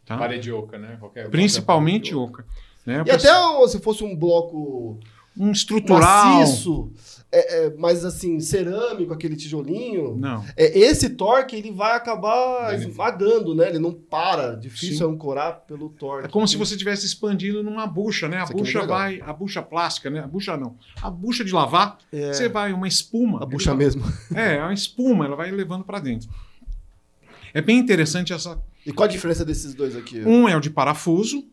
[0.07, 0.17] Tá?
[0.17, 0.97] Parede oca, né?
[1.01, 2.47] Qualquer, Principalmente qualquer oca.
[2.87, 3.03] Né?
[3.07, 3.29] E até
[3.69, 4.99] se fosse um bloco
[5.37, 6.39] um estrutural.
[6.39, 6.93] maciço,
[7.33, 10.45] é, é, mas assim, cerâmico, aquele tijolinho, Não.
[10.57, 13.69] é, esse torque ele vai acabar esmagando, né?
[13.69, 14.57] Ele não para.
[14.57, 15.13] Difícil Sim.
[15.15, 16.27] ancorar pelo torque.
[16.27, 18.39] É como se você tivesse expandindo numa bucha, né?
[18.39, 18.99] A Isso é bucha legal.
[18.99, 20.21] vai, a bucha plástica, né?
[20.21, 20.77] A bucha não.
[21.01, 23.39] A bucha de lavar, É, você vai uma espuma.
[23.39, 24.03] a ele bucha vai- mesmo.
[24.35, 26.29] É, é uma espuma, ela vai levando para dentro.
[27.55, 30.21] É bem interessante essa E qual a diferença desses dois aqui?
[30.23, 31.45] Um é o de parafuso,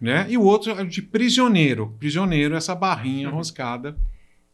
[0.00, 0.26] né?
[0.28, 1.94] E o outro é o de prisioneiro.
[1.98, 3.96] Prisioneiro é essa barrinha roscada,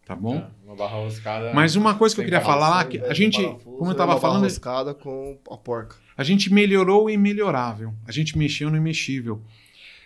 [0.05, 0.37] tá bom?
[0.37, 1.53] É, uma barra roscada.
[1.55, 4.21] Mas uma coisa que eu queria falar que a gente, parafuso, como eu estava uma
[4.21, 5.97] barra falando, roscada com a porca.
[6.17, 7.95] a gente melhorou o imelhorável.
[8.07, 9.43] A gente mexeu no imexível.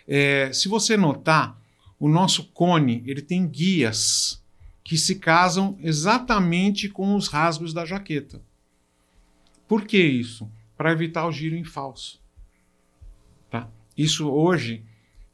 [0.07, 1.59] É, se você notar,
[1.99, 4.41] o nosso cone ele tem guias
[4.83, 8.41] que se casam exatamente com os rasgos da jaqueta.
[9.67, 10.49] Por que isso?
[10.77, 12.21] Para evitar o giro em falso.
[13.49, 13.69] Tá?
[13.97, 14.85] Isso hoje,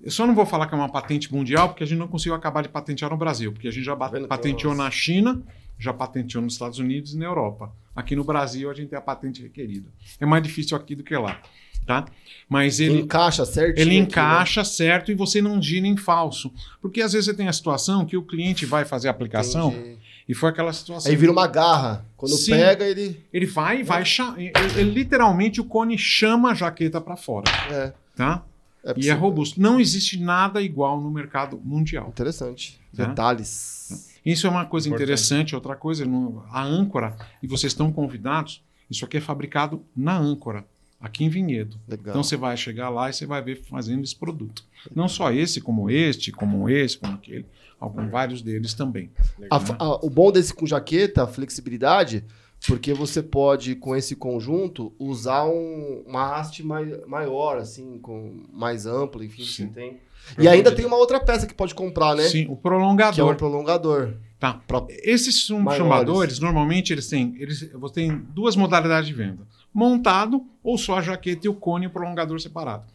[0.03, 2.35] eu só não vou falar que é uma patente mundial, porque a gente não conseguiu
[2.35, 5.41] acabar de patentear no Brasil, porque a gente já Tá patenteou na China,
[5.79, 7.71] já patenteou nos Estados Unidos e na Europa.
[7.95, 9.89] Aqui no Brasil a gente tem a patente requerida.
[10.19, 11.39] É mais difícil aqui do que lá,
[11.85, 12.05] tá?
[12.49, 13.81] Mas ele encaixa certinho.
[13.81, 14.05] ele aqui, né?
[14.05, 16.51] encaixa certo e você não gira em falso.
[16.81, 19.97] Porque às vezes você tem a situação que o cliente vai fazer a aplicação Entendi.
[20.27, 21.09] e foi aquela situação.
[21.11, 22.05] Aí vira uma garra.
[22.17, 22.51] Quando Sim.
[22.51, 23.23] pega, ele.
[23.31, 27.93] Ele vai, vai, cha- ele- ele- literalmente o cone chama a jaqueta para fora, É,
[28.15, 28.43] tá?
[28.83, 29.59] É E é robusto.
[29.61, 32.07] Não existe nada igual no mercado mundial.
[32.09, 32.79] Interessante.
[32.95, 33.05] Tá.
[33.05, 34.11] Detalhes.
[34.25, 35.03] Isso é uma coisa Importante.
[35.03, 35.55] interessante.
[35.55, 36.05] Outra coisa,
[36.51, 40.65] a âncora, e vocês estão convidados, isso aqui é fabricado na âncora,
[40.99, 41.77] aqui em Vinhedo.
[41.87, 42.11] Legal.
[42.11, 44.63] Então você vai chegar lá e você vai ver fazendo esse produto.
[44.95, 47.45] Não só esse, como este, como esse, como aquele,
[47.79, 49.09] alguns vários deles também.
[49.49, 49.65] A- né?
[49.79, 52.23] a- o bom desse com jaqueta, a flexibilidade,
[52.67, 58.85] porque você pode, com esse conjunto, usar um- uma haste mai, maior, assim, com mais
[58.85, 59.67] ampla, enfim, Sim.
[59.67, 59.97] você tem.
[60.39, 62.23] E ainda tem uma outra peça que pode comprar, né?
[62.23, 63.35] Sim, o Que é um prolongador.
[63.35, 64.13] prolongador.
[64.39, 64.53] Tá.
[64.67, 70.77] Pra- Esses chumbadores, normalmente eles têm, eles você tem duas modalidades de venda: montado ou
[70.77, 72.85] só a jaqueta e o cone e o prolongador separado.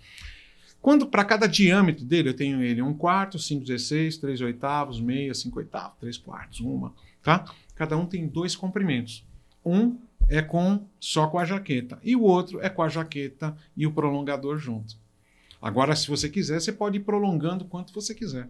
[0.81, 5.35] Quando para cada diâmetro dele, eu tenho ele um quarto, 5 16, 3 oitavos, meia,
[5.35, 7.45] 5 oitavos, 3 quartos, uma, tá?
[7.75, 9.25] Cada um tem dois comprimentos.
[9.69, 9.97] Um
[10.29, 13.93] é com só com a jaqueta e o outro é com a jaqueta e o
[13.93, 14.97] prolongador junto.
[15.61, 18.49] Agora, se você quiser, você pode ir prolongando quanto você quiser.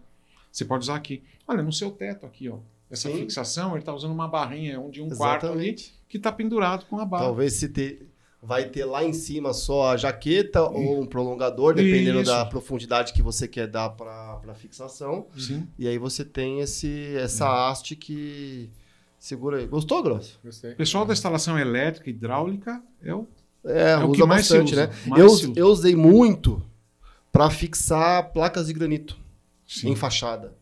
[0.51, 1.23] Você pode usar aqui.
[1.47, 2.57] Olha, no seu teto aqui, ó.
[2.89, 3.17] Essa Sim.
[3.17, 5.93] fixação, ele está usando uma barrinha um de um quarto ali Exatamente.
[6.07, 7.25] que está pendurado com a barra.
[7.25, 8.07] Talvez se ter,
[8.41, 12.31] vai ter lá em cima só a jaqueta ou um prolongador, dependendo Isso.
[12.31, 15.27] da profundidade que você quer dar para a fixação.
[15.37, 15.67] Sim.
[15.77, 17.55] E aí você tem esse, essa Hum.
[17.69, 18.69] haste que
[19.19, 19.67] segura aí.
[19.67, 20.39] Gostou, Grosso?
[20.43, 20.73] Gostei.
[20.73, 23.27] O pessoal da instalação elétrica e hidráulica é o.
[23.65, 24.93] É, É o que mais se bastante, usa, né?
[25.07, 25.53] mais Eu, se usa.
[25.59, 26.61] eu usei muito
[27.31, 29.17] para fixar placas de granito
[29.67, 29.89] Sim.
[29.89, 30.53] em fachada.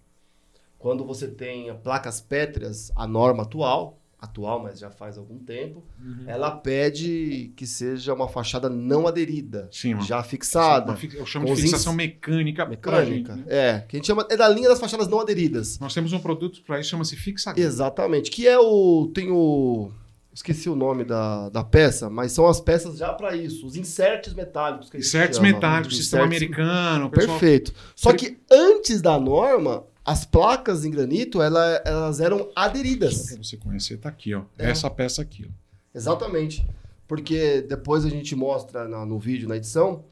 [0.79, 6.23] Quando você tem placas pétreas, a norma atual, atual, mas já faz algum tempo, Uhum.
[6.25, 11.93] ela pede que seja uma fachada não aderida, Sim, já fixada, Eu chamo de fixação
[11.93, 12.65] ins- mecânica.
[12.65, 13.05] mecânica.
[13.05, 13.43] gente, né?
[13.47, 15.77] É, que a gente chama é da linha das fachadas não aderidas.
[15.79, 17.53] Nós temos um produto para isso, chama-se fixa.
[17.55, 19.91] Exatamente, que é o tem o
[20.33, 24.33] esqueci o nome da, da peça, mas são as peças já para isso, os inserts
[24.35, 27.09] metálicos que a gente Certos chama, metálicos, os sistema inserts americano.
[27.09, 27.73] pessoal- Perfeito.
[27.95, 33.27] Só que antes da norma, as placas em granito, ela- elas eram aderidas.
[33.27, 34.43] para você conhecer, tá aqui, ó.
[34.57, 34.69] É.
[34.71, 35.51] Essa peça aqui, ó.
[35.93, 36.65] Exatamente.
[37.07, 40.05] Porque depois a gente mostra na- no vídeo, na edição,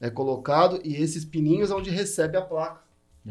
[0.00, 2.80] é colocado e esses pininhos é onde recebe a placa.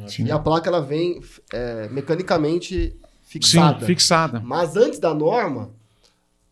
[0.07, 0.25] Sim.
[0.25, 1.19] E a placa ela vem
[1.53, 3.85] é, mecanicamente Sim, fixada.
[3.85, 4.39] fixada.
[4.39, 5.71] Mas antes da norma,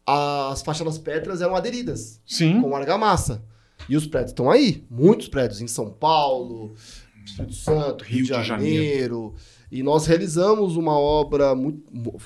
[0.06, 2.62] as fachadas pétreas eram aderidas, Sim.
[2.62, 3.42] com argamassa.
[3.88, 4.84] E os prédios estão aí.
[4.90, 6.74] Muitos prédios em São Paulo,
[7.26, 9.36] Espírito Santo, Rio, Rio de de Janeiro.
[9.72, 11.84] E nós realizamos uma obra muito.
[11.94, 12.18] mu-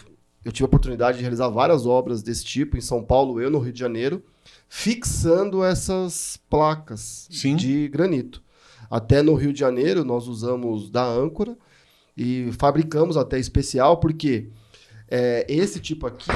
[0.46, 3.60] Eu tive a oportunidade de realizar várias obras desse tipo em São Paulo, eu no
[3.60, 4.24] Rio de Janeiro.
[4.68, 7.56] fixando essas placas Sim.
[7.56, 8.42] de granito.
[8.90, 11.56] Até no Rio de Janeiro, nós usamos da âncora
[12.18, 14.50] e fabricamos até especial, porque
[15.08, 16.28] é, esse tipo aqui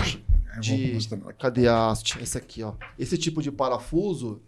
[0.62, 0.98] de-.
[1.38, 2.18] Cadê a haste?
[2.22, 2.74] Esse aqui, ó.
[2.98, 4.40] Esse tipo de parafuso,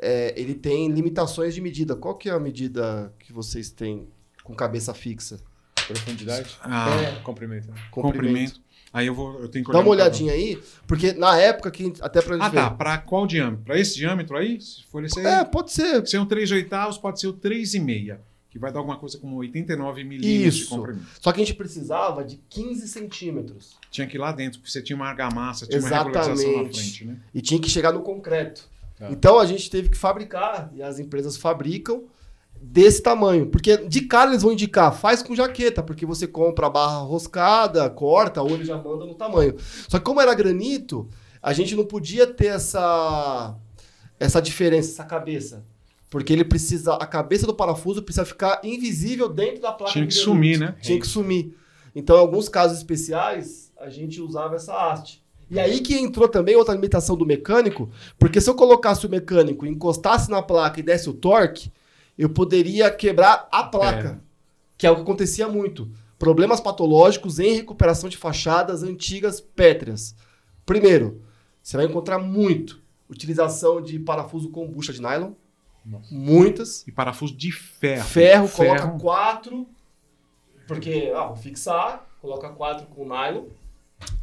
[0.00, 1.94] é, ele tem limitações de medida.
[1.96, 4.08] Qual que é a medida que vocês têm
[4.44, 5.38] com cabeça fixa?
[5.86, 6.56] Profundidade?
[6.62, 7.20] Ah, É.
[7.22, 7.68] Comprimento.
[7.90, 8.60] comprimento.
[8.92, 12.22] Aí eu vou, eu tenho que Dá uma olhadinha aí, porque na época que até
[12.22, 12.56] pra gente Ah, ver.
[12.56, 12.70] tá.
[12.70, 13.64] Para qual diâmetro?
[13.64, 14.58] Para esse diâmetro aí?
[14.60, 16.06] Se for esse aí, É, pode ser.
[16.06, 18.18] se é um 3 oitavos, pode ser o 3,5,
[18.48, 20.70] que vai dar alguma coisa como 89 milímetros de Isso.
[20.70, 21.04] comprimento.
[21.20, 23.76] Só que a gente precisava de 15 centímetros.
[23.90, 26.78] Tinha que ir lá dentro, porque você tinha uma argamassa, tinha uma regularização na Exatamente.
[26.80, 27.16] frente, né?
[27.34, 28.66] E tinha que chegar no concreto.
[28.98, 29.10] Tá.
[29.10, 32.04] Então a gente teve que fabricar, e as empresas fabricam
[32.70, 33.46] desse tamanho.
[33.46, 37.88] Porque de cara eles vão indicar, faz com jaqueta, porque você compra a barra roscada,
[37.88, 39.56] corta, ou ele já manda no tamanho.
[39.88, 41.08] Só que como era granito,
[41.42, 43.56] a gente não podia ter essa,
[44.18, 45.64] essa diferença, essa cabeça.
[46.10, 50.14] Porque ele precisa, a cabeça do parafuso precisa ficar invisível dentro da placa Tinha que
[50.14, 50.76] sumir, né?
[50.80, 51.56] Tinha que sumir.
[51.94, 55.24] Então, em alguns casos especiais, a gente usava essa haste.
[55.50, 59.64] E aí que entrou também outra limitação do mecânico, porque se eu colocasse o mecânico,
[59.64, 61.70] encostasse na placa e desse o torque,
[62.16, 64.22] eu poderia quebrar a placa,
[64.76, 65.90] que é o que acontecia muito.
[66.18, 70.14] Problemas patológicos em recuperação de fachadas antigas pétreas.
[70.64, 71.22] Primeiro,
[71.62, 75.32] você vai encontrar muito utilização de parafuso com bucha de nylon,
[75.84, 76.14] Nossa.
[76.14, 76.86] muitas.
[76.86, 78.04] E parafuso de ferro.
[78.04, 78.76] Ferro, Ferro.
[78.76, 79.66] coloca quatro,
[80.66, 83.44] porque, ah, vou fixar, coloca quatro com nylon.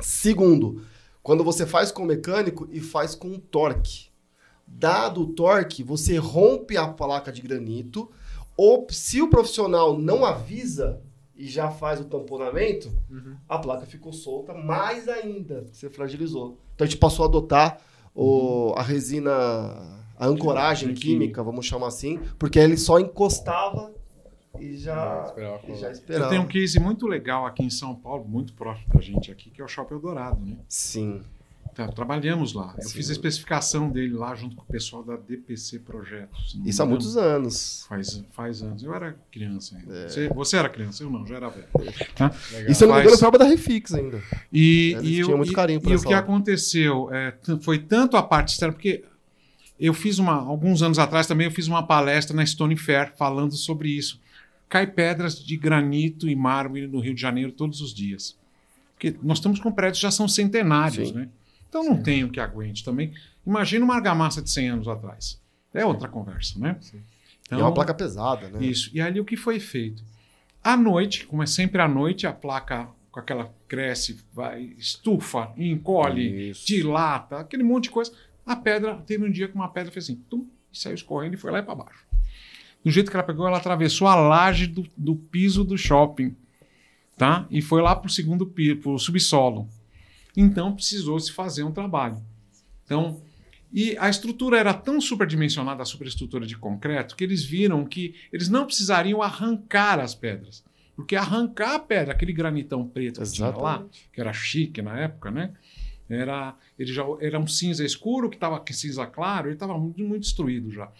[0.01, 0.85] Segundo,
[1.21, 4.11] quando você faz com mecânico e faz com torque.
[4.67, 8.09] Dado o torque, você rompe a placa de granito,
[8.57, 10.99] ou se o profissional não avisa
[11.35, 13.35] e já faz o tamponamento, Uhum.
[13.49, 16.57] a placa ficou solta mais ainda, você fragilizou.
[16.75, 17.79] Então a gente passou a adotar
[18.15, 19.31] o, a resina,
[20.17, 23.91] a ancoragem química, vamos chamar assim, porque ele só encostava
[24.59, 26.25] e já, Esperava e já esperava.
[26.25, 29.49] Eu tenho um case muito legal aqui em São Paulo, muito próximo da gente aqui,
[29.49, 30.57] que é o Shopping Eldorado, né?
[30.69, 31.21] Sim.
[31.75, 32.75] Tá, trabalhamos lá.
[32.77, 32.95] Eu Sim.
[32.97, 36.55] fiz a especificação dele lá junto com o pessoal da DPC Projetos.
[36.63, 37.85] Isso há muitos anos.
[37.89, 38.83] Faz, faz anos.
[38.83, 39.93] Eu era criança ainda.
[39.95, 40.07] É.
[40.07, 41.65] Você, você era criança, eu não, já era velho.
[41.79, 42.31] Legal.
[42.69, 44.21] E se eu não me Faz- engano, foi obra da Refix ainda.
[44.51, 47.33] E, Eles e, tinham o- muito e- carinho por e o essa que aconteceu é,
[47.61, 49.03] foi tanto a parte externa, porque
[49.79, 53.55] eu fiz uma, alguns anos atrás também, eu fiz uma palestra na Stone Fair falando
[53.55, 54.21] sobre isso.
[54.69, 58.35] Cai pedras de granito e mármore no Rio de Janeiro todos os dias.
[58.95, 61.15] Porque nós estamos com prédios que já são centenários, Sim.
[61.15, 61.29] né?
[61.73, 63.11] Então não tem o que aguente também.
[63.43, 65.41] Imagina uma argamassa de 100 anos atrás.
[65.73, 66.77] É outra conversa, né?
[66.79, 67.01] Sim.
[67.41, 68.63] Então, e é uma placa pesada, né?
[68.63, 68.91] isso.
[68.93, 70.03] E ali o que foi feito?
[70.63, 76.51] À noite, como é sempre à noite, a placa com aquela cresce, vai, estufa, encolhe,
[76.51, 76.67] Isso.
[76.67, 78.11] dilata, aquele monte de coisa.
[78.45, 81.37] A pedra, teve um dia que uma pedra fez assim, tum, e saiu escorrendo e
[81.37, 82.05] foi lá para baixo.
[82.83, 86.35] Do jeito que ela pegou, ela atravessou a laje do, do piso do shopping,
[87.17, 87.47] tá?
[87.49, 89.67] E foi lá para o segundo piso, para o subsolo.
[90.35, 92.21] Então precisou se fazer um trabalho.
[92.85, 93.21] Então,
[93.71, 98.47] e a estrutura era tão superdimensionada, a superestrutura de concreto, que eles viram que eles
[98.47, 100.63] não precisariam arrancar as pedras.
[100.95, 104.09] Porque arrancar a pedra, aquele granitão preto que tinha lá, Exatamente.
[104.13, 105.51] que era chique na época, né?
[106.07, 110.21] Era, ele já era um cinza escuro que estava cinza claro, ele estava muito, muito
[110.21, 110.91] destruído já.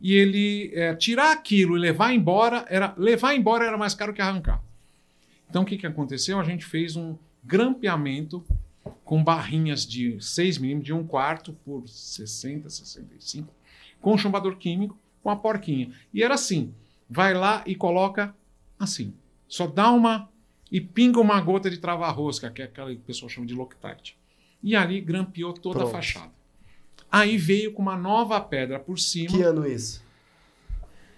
[0.00, 4.20] E ele é, tirar aquilo e levar embora era levar embora era mais caro que
[4.20, 4.60] arrancar.
[5.48, 6.40] Então o que, que aconteceu?
[6.40, 8.44] A gente fez um grampeamento
[9.04, 13.52] com barrinhas de 6 milímetros, de 1 quarto por 60, 65,
[14.00, 15.92] com chumbador químico, com a porquinha.
[16.12, 16.74] E era assim:
[17.08, 18.34] vai lá e coloca
[18.78, 19.14] assim.
[19.46, 20.28] Só dá uma
[20.70, 24.18] e pinga uma gota de trava-rosca, que é aquela que o pessoal chama de Loctite.
[24.62, 25.90] E ali grampeou toda Pronto.
[25.90, 26.32] a fachada.
[27.10, 30.02] Aí veio com uma nova pedra por cima, Que ano isso?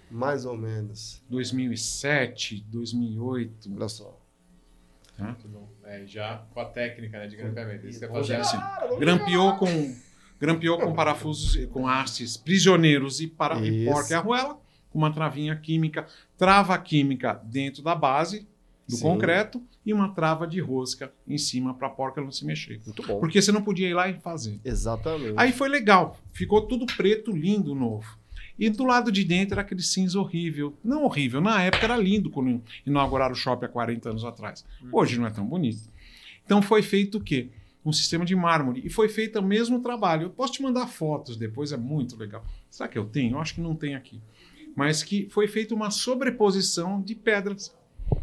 [0.09, 1.21] Mais ou menos.
[1.29, 3.71] 2007, 2008.
[3.75, 4.17] Olha só.
[5.17, 5.25] Tá?
[5.25, 5.69] Muito bom.
[5.91, 7.85] É, já com a técnica né, de grampeamento.
[7.85, 8.97] Isso que você Vamos fazer assim.
[8.97, 9.95] Grampeou com,
[10.39, 14.57] grampeou com parafusos, com hastes prisioneiros e, para, e porca e arruela,
[14.89, 18.47] com uma travinha química, trava química dentro da base
[18.87, 19.03] do Sim.
[19.03, 22.79] concreto e uma trava de rosca em cima para a porca não se mexer.
[22.85, 23.19] Muito bom.
[23.19, 24.61] Porque você não podia ir lá e fazer.
[24.63, 25.33] Exatamente.
[25.35, 28.17] Aí foi legal, ficou tudo preto, lindo, novo.
[28.61, 30.77] E do lado de dentro era aquele cinza horrível.
[30.83, 34.63] Não horrível, na época era lindo quando inauguraram o shopping há 40 anos atrás.
[34.91, 35.81] Hoje não é tão bonito.
[36.45, 37.49] Então foi feito o quê?
[37.83, 38.83] Um sistema de mármore.
[38.85, 40.27] E foi feito o mesmo trabalho.
[40.27, 42.45] Eu posso te mandar fotos depois, é muito legal.
[42.69, 43.33] Será que eu tenho?
[43.33, 44.21] Eu acho que não tem aqui.
[44.75, 47.75] Mas que foi feita uma sobreposição de pedras,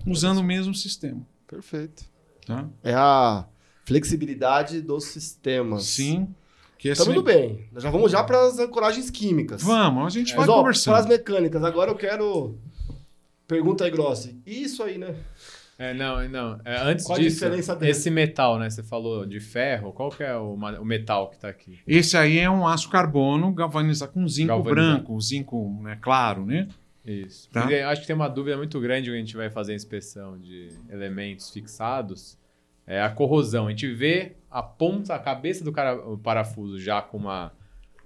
[0.06, 1.26] usando o mesmo sistema.
[1.48, 2.04] Perfeito.
[2.46, 2.68] Tá?
[2.84, 3.44] É a
[3.84, 5.82] flexibilidade dos sistemas.
[5.86, 6.32] Sim.
[6.78, 7.00] Que esse...
[7.00, 7.66] Tá tudo bem.
[7.72, 9.62] Nós já vamos já para as ancoragens químicas.
[9.62, 10.94] Vamos, a gente É, vai Mas, ó, conversando.
[10.94, 12.56] para as mecânicas, agora eu quero.
[13.46, 14.40] Pergunta aí, Grossi.
[14.46, 15.14] Isso aí, né?
[15.78, 16.60] É, não, não.
[16.64, 17.92] É, antes Qual a disso, diferença dele?
[17.92, 18.68] esse metal, né?
[18.68, 19.92] Você falou de ferro.
[19.92, 21.78] Qual que é o, o metal que tá aqui?
[21.86, 24.74] Esse aí é um aço carbono galvanizado com zinco Galvanizado.
[24.96, 26.68] branco, zinco né, claro, né?
[27.04, 27.48] Isso.
[27.50, 27.66] Tá.
[27.90, 30.68] Acho que tem uma dúvida muito grande quando a gente vai fazer a inspeção de
[30.90, 32.36] elementos fixados.
[32.86, 33.66] É a corrosão.
[33.68, 37.52] A gente vê a ponta, a cabeça do cara, o parafuso já com uma,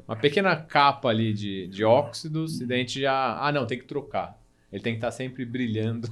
[0.06, 3.38] uma pequena capa ali de, de óxidos, e daí a gente já.
[3.38, 4.38] Ah, não, tem que trocar.
[4.72, 6.08] Ele tem que estar sempre brilhando.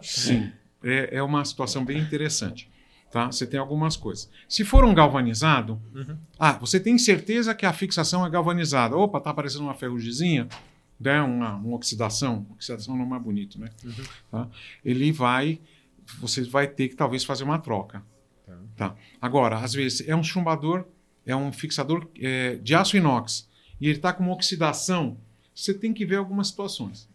[0.00, 0.50] Sim.
[0.82, 2.70] É, é uma situação bem interessante.
[3.10, 3.26] Tá?
[3.26, 4.28] Você tem algumas coisas.
[4.48, 6.16] Se for um galvanizado, Uhum.
[6.38, 8.96] ah, você tem certeza que a fixação é galvanizada.
[8.96, 10.48] Opa, tá aparecendo uma ferrugemzinha,
[10.98, 11.20] né?
[11.22, 12.46] uma, uma oxidação.
[12.52, 13.70] Oxidação não é mais bonito, né?
[13.84, 14.04] Uhum.
[14.30, 14.48] Tá?
[14.84, 15.60] Ele vai,
[16.18, 18.02] você vai ter que talvez fazer uma troca.
[18.76, 18.96] Tá.
[19.20, 20.84] Agora, às vezes é um chumbador,
[21.24, 23.48] é um fixador é, de aço inox
[23.80, 25.16] e ele está com uma oxidação.
[25.54, 27.08] Você tem que ver algumas situações.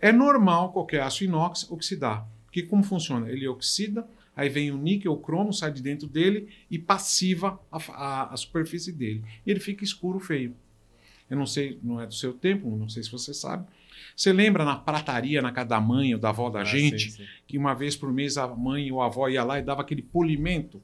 [0.00, 2.26] É normal qualquer aço inox oxidar.
[2.44, 3.30] Porque como funciona?
[3.30, 7.78] Ele oxida, aí vem o níquel, o cromo, sai de dentro dele e passiva a,
[7.92, 9.24] a- a superfície dele.
[9.46, 10.54] E ele fica escuro, feio.
[11.30, 13.66] Eu não sei, não é do seu tempo, não sei se você sabe.
[14.16, 17.16] Você lembra na prataria, na casa da mãe ou da avó da Ah, gente, sim,
[17.18, 17.24] sim.
[17.46, 20.02] que uma vez por mês a mãe ou a avó ia lá e dava aquele
[20.02, 20.80] polimento?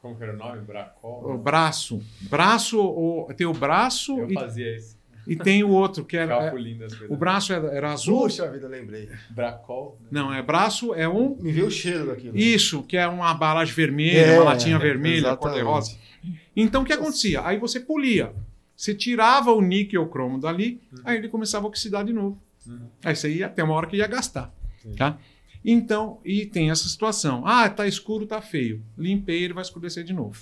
[0.00, 0.62] Como que era o nome?
[0.62, 1.34] Bracol?
[1.34, 2.02] O braço.
[2.22, 4.98] Braço, ou, tem o braço Eu e, fazia isso.
[5.26, 6.46] e tem o outro, que era.
[6.46, 6.52] É,
[7.08, 8.22] o braço era, era azul.
[8.22, 9.10] Puxa vida, lembrei.
[9.30, 9.98] Bracol?
[10.00, 10.08] né?
[10.10, 11.36] Não, é braço, é um.
[11.38, 12.36] Me veio o cheiro daquilo.
[12.36, 15.40] Isso, que é uma embalagem vermelha, É, uma latinha vermelha, exatamente.
[15.42, 15.98] cor-de-rosa.
[16.56, 17.44] Então o que acontecia?
[17.46, 18.32] Aí você polia.
[18.74, 22.40] Você tirava o níquel cromo dali, aí ele começava a oxidar de novo.
[22.66, 22.88] Uhum.
[23.04, 24.50] Aí você ia até uma hora que ia gastar.
[24.78, 24.94] Sim.
[24.94, 25.18] Tá?
[25.64, 27.46] Então, e tem essa situação.
[27.46, 28.82] Ah, tá escuro, tá feio.
[28.96, 30.40] Limpei, ele vai escurecer de novo.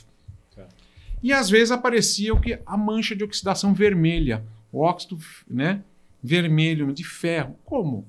[0.54, 0.66] Tá.
[1.22, 5.82] E às vezes aparecia o que a mancha de oxidação vermelha, o óxido, né,
[6.22, 7.56] vermelho de ferro.
[7.64, 8.06] Como?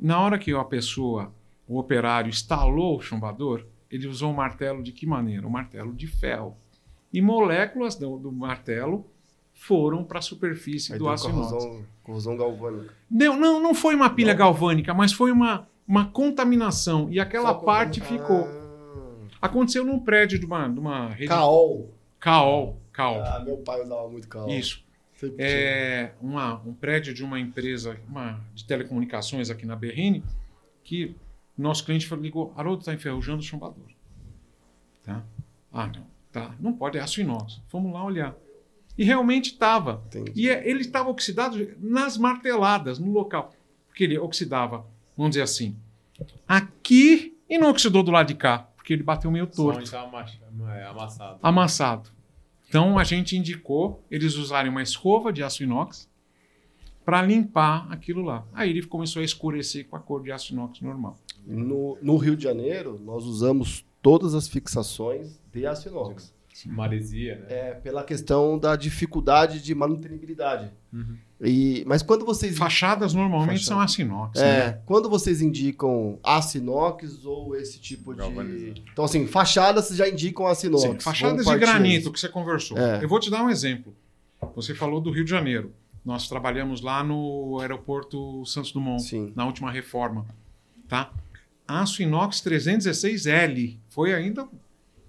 [0.00, 1.32] Na hora que a pessoa,
[1.68, 5.46] o operário instalou o chumbador, ele usou um martelo de que maneira?
[5.46, 6.56] Um martelo de ferro.
[7.12, 9.06] E moléculas do, do martelo
[9.54, 12.92] foram para a superfície Aí do aço corrosão, corrosão galvânica.
[13.10, 14.38] Não, não, não foi uma pilha Não?
[14.38, 17.08] galvânica, mas foi uma, uma contaminação.
[17.10, 18.46] E aquela Só parte ficou.
[19.40, 21.28] Aconteceu num prédio de uma, de uma Ah, rede.
[21.28, 21.92] Caol.
[22.18, 22.80] Caol.
[22.92, 23.22] Caol.
[23.22, 24.48] Ah, meu pai usava muito caol.
[24.50, 24.84] Isso.
[25.14, 25.36] Sempre.
[25.44, 30.22] É uma, um prédio de uma empresa uma, de telecomunicações aqui na Berrine,
[30.84, 31.14] que
[31.56, 33.84] nosso cliente falou- ligou, Haroldo está enferrujando o chumbador.
[35.04, 35.22] Tá?
[35.72, 36.06] Ah, não.
[36.32, 36.54] Tá.
[36.60, 37.62] Não pode, é aço inox.
[37.68, 38.34] Fomos lá olhar.
[38.98, 40.02] E realmente estava.
[40.34, 43.54] E é- ele estava oxidado nas marteladas, no local.
[43.88, 44.84] Porque ele oxidava,
[45.16, 45.76] vamos dizer assim,
[46.46, 50.38] aqui e não oxidou do lado de cá, porque ele bateu meio torto, amass-
[50.76, 51.38] é, amassado.
[51.42, 52.10] amassado.
[52.68, 56.08] Então a gente indicou eles usarem uma escova de aço inox
[57.04, 58.44] para limpar aquilo lá.
[58.52, 61.16] Aí ele começou a escurecer com a cor de aço inox normal.
[61.46, 66.34] No, no Rio de Janeiro, nós usamos todas as fixações de aço inox.
[66.66, 67.46] Maresia, né?
[67.70, 70.72] É pela questão da dificuldade de manutenibilidade.
[70.92, 71.16] Uhum.
[71.40, 73.66] E, mas quando vocês Fachadas normalmente Fachada.
[73.66, 74.40] são aço inox.
[74.40, 74.80] É, né?
[74.86, 78.22] quando vocês indicam aço inox ou esse tipo de.
[78.92, 80.82] Então, assim, fachadas já indicam aço inox.
[80.82, 82.78] Sim, fachadas de granito que você conversou.
[82.78, 83.04] É.
[83.04, 83.94] Eu vou te dar um exemplo.
[84.54, 85.72] Você falou do Rio de Janeiro.
[86.04, 89.32] Nós trabalhamos lá no aeroporto Santos Dumont, Sim.
[89.34, 90.24] na última reforma.
[90.88, 91.10] Tá?
[91.66, 93.76] Aço inox 316L.
[93.88, 94.46] Foi ainda,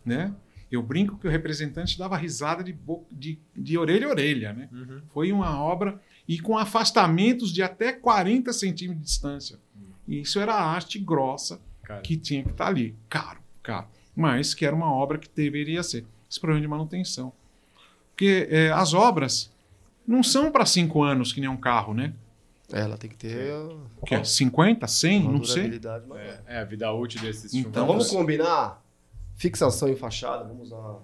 [0.04, 0.34] né?
[0.70, 4.68] Eu brinco que o representante dava risada de, bo- de, de orelha a orelha, né?
[4.72, 5.02] Uhum.
[5.13, 9.60] Foi uma obra e com afastamentos de até 40 centímetros de distância.
[10.08, 12.96] E isso era a haste grossa Cara, que tinha que estar ali.
[13.10, 13.88] Caro, caro.
[14.16, 16.06] Mas que era uma obra que deveria ser.
[16.30, 17.32] Esse problema de manutenção.
[18.12, 19.52] Porque é, as obras
[20.06, 22.13] não são para cinco anos, que nem um carro, né?
[22.72, 23.54] É, ela tem que ter
[24.02, 24.24] O que é?
[24.24, 25.22] 50, 100?
[25.22, 25.80] uma Não sei.
[26.16, 28.84] é, é a vida útil desses Então, Então vamos combinar
[29.38, 31.00] fixação em fachada, vamos usar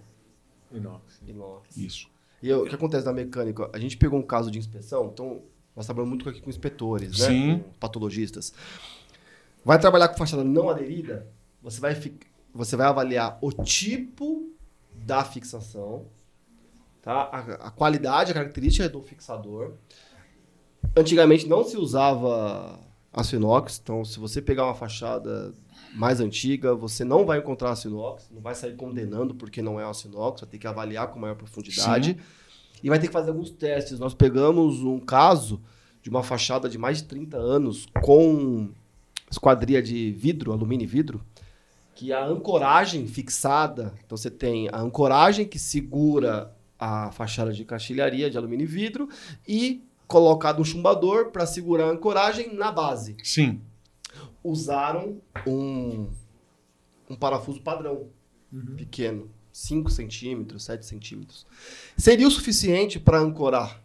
[0.71, 1.21] inox.
[1.25, 1.77] inox.
[1.77, 2.12] Isso.
[2.43, 3.69] E eu- o que acontece na mecânica?
[3.73, 5.41] A gente pegou um caso de inspeção, então
[5.75, 7.25] nós trabalhamos muito aqui com inspetores, né?
[7.27, 7.59] Sim.
[7.59, 8.53] Com patologistas.
[9.63, 11.25] Vai trabalhar com fachada não aderida,
[11.61, 11.95] você vai,
[12.53, 14.49] você vai avaliar o tipo
[14.93, 16.05] da fixação,
[17.01, 17.29] tá?
[17.31, 19.71] a, a qualidade, a característica do fixador.
[20.95, 22.77] Antigamente não se usava
[23.11, 25.53] aço inox, então se você pegar uma fachada
[25.93, 29.85] mais antiga, você não vai encontrar aço inox, não vai sair condenando porque não é
[29.85, 32.17] aço inox, vai ter que avaliar com maior profundidade.
[32.81, 33.99] E vai ter que fazer alguns testes.
[33.99, 35.61] Nós pegamos um caso
[36.01, 38.69] de uma fachada de mais de 30 anos com
[39.31, 41.21] esquadria de vidro, alumínio e vidro,
[41.95, 48.29] que a ancoragem fixada, então você tem a ancoragem que segura a fachada de caixilharia
[48.29, 49.07] de alumínio e vidro
[49.47, 53.15] e colocado um chumbador para segurar a ancoragem na base.
[53.23, 53.61] Sim.
[54.43, 56.09] Usaram um,
[57.09, 58.09] um parafuso padrão,
[58.75, 61.45] pequeno, 5 centímetros, 7 centímetros.
[61.97, 63.81] Seria o suficiente para ancorar.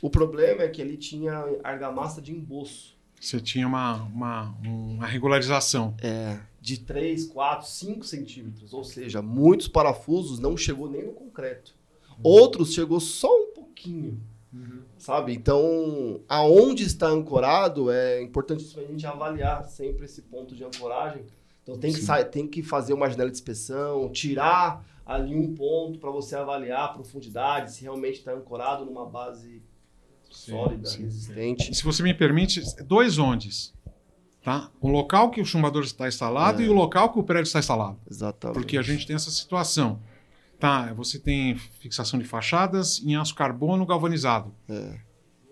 [0.00, 2.96] O problema é que ele tinha argamassa de emboço.
[3.20, 5.94] Você tinha uma, uma, uma regularização.
[6.02, 8.72] É, de 3, 4, 5 centímetros.
[8.72, 11.74] Ou seja, muitos parafusos não chegou nem no concreto.
[12.22, 14.20] Outros chegou só um pouquinho.
[15.02, 15.32] Sabe?
[15.34, 21.24] Então, aonde está ancorado é importante a gente avaliar sempre esse ponto de ancoragem.
[21.64, 22.06] Então, tem que, Sim.
[22.06, 26.84] sa- tem que fazer uma janela de inspeção, tirar ali um ponto para você avaliar
[26.84, 29.60] a profundidade, se realmente está ancorado numa base
[30.30, 31.02] sólida, sim.
[31.02, 31.74] resistente.
[31.74, 33.74] Se você me permite, dois ondes.
[34.40, 34.70] Tá?
[34.80, 36.64] O local que o chumbador está instalado É.
[36.64, 37.98] e o local que o prédio está instalado.
[38.08, 38.54] Exatamente.
[38.56, 39.98] Porque a gente tem essa situação.
[40.62, 44.54] Tá, você tem fixação de fachadas em aço carbono galvanizado.
[44.68, 44.96] É,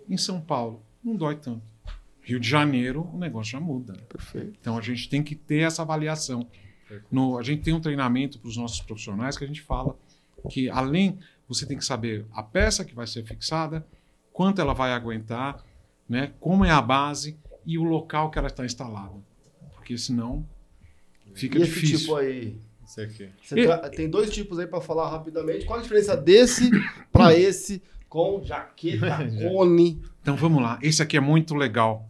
[0.09, 1.63] Em São Paulo, não dói tanto.
[2.23, 3.95] Rio de Janeiro, o negócio já muda.
[4.09, 4.57] perfeito.
[4.61, 6.47] Então a gente tem que ter essa avaliação.
[7.11, 9.99] No, a gente tem um treinamento para os nossos profissionais que a gente fala
[10.49, 13.85] que além você tem que saber a peça que vai ser fixada,
[14.33, 15.61] quanto ela vai aguentar,
[16.09, 17.37] né, como é a base
[17.67, 19.17] e o local que ela está instalada,
[19.75, 20.49] porque senão
[21.35, 21.99] fica e esse difícil.
[21.99, 22.61] tipo aí?
[22.91, 23.29] Isso aqui.
[23.43, 25.65] Você E- tra- Tem dois tipos aí para falar rapidamente.
[25.65, 26.71] Qual a diferença desse
[27.13, 29.19] para esse com jaqueta
[29.49, 30.03] cone?
[30.23, 32.09] Então vamos lá, esse aqui é muito legal.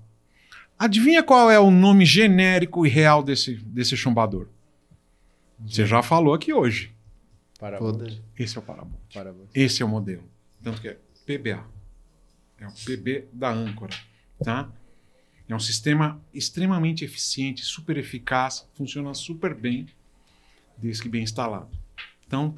[0.79, 4.49] Adivinha qual é o nome genérico e real desse, desse chumbador?
[5.67, 6.95] Você já falou aqui hoje.
[7.59, 8.19] Parabéns.
[8.39, 8.65] Esse é o.
[8.65, 9.49] Parabéns.
[9.55, 10.25] Esse é o modelo.
[10.63, 11.63] Tanto que é PBA.
[12.59, 13.95] É o PB da âncora.
[14.43, 14.73] Tá?
[15.47, 19.87] É um sistema extremamente eficiente, super eficaz, funciona super bem,
[20.81, 21.69] desde que bem instalado.
[22.27, 22.55] Então,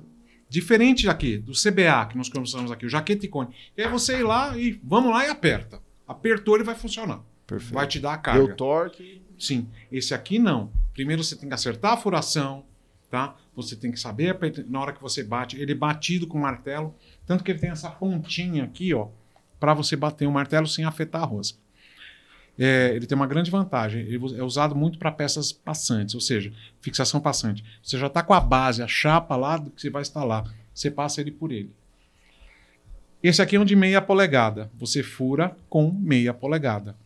[0.49, 4.57] diferente aqui do CBA que nós conversamos aqui, o jaqueta icone, é você ir lá
[4.57, 5.81] e vamos lá e aperta.
[6.07, 7.21] Apertou, ele vai funcionar.
[7.47, 7.75] Perfeito.
[7.75, 8.47] Vai te dar a carga.
[8.47, 9.23] Deu torque.
[9.39, 10.71] Sim, esse aqui não.
[10.93, 12.65] Primeiro você tem que acertar a furação,
[13.11, 13.35] tá?
[13.57, 16.95] Você tem que saber pet- na hora que você bate, ele é batido com martelo,
[17.27, 19.09] tanto que ele tem essa pontinha aqui, ó,
[19.59, 21.59] para você bater o martelo sem afetar a rosca.
[22.59, 26.53] É, ele tem uma grande vantagem, ele é usado muito para peças passantes, ou seja,
[26.81, 27.65] fixação passante.
[27.83, 30.45] Você já está com a base, a chapa lá do que você vai instalar,
[30.75, 31.71] você passa ele por ele.
[33.23, 36.97] Esse aqui é um de meia polegada, você fura com meia polegada.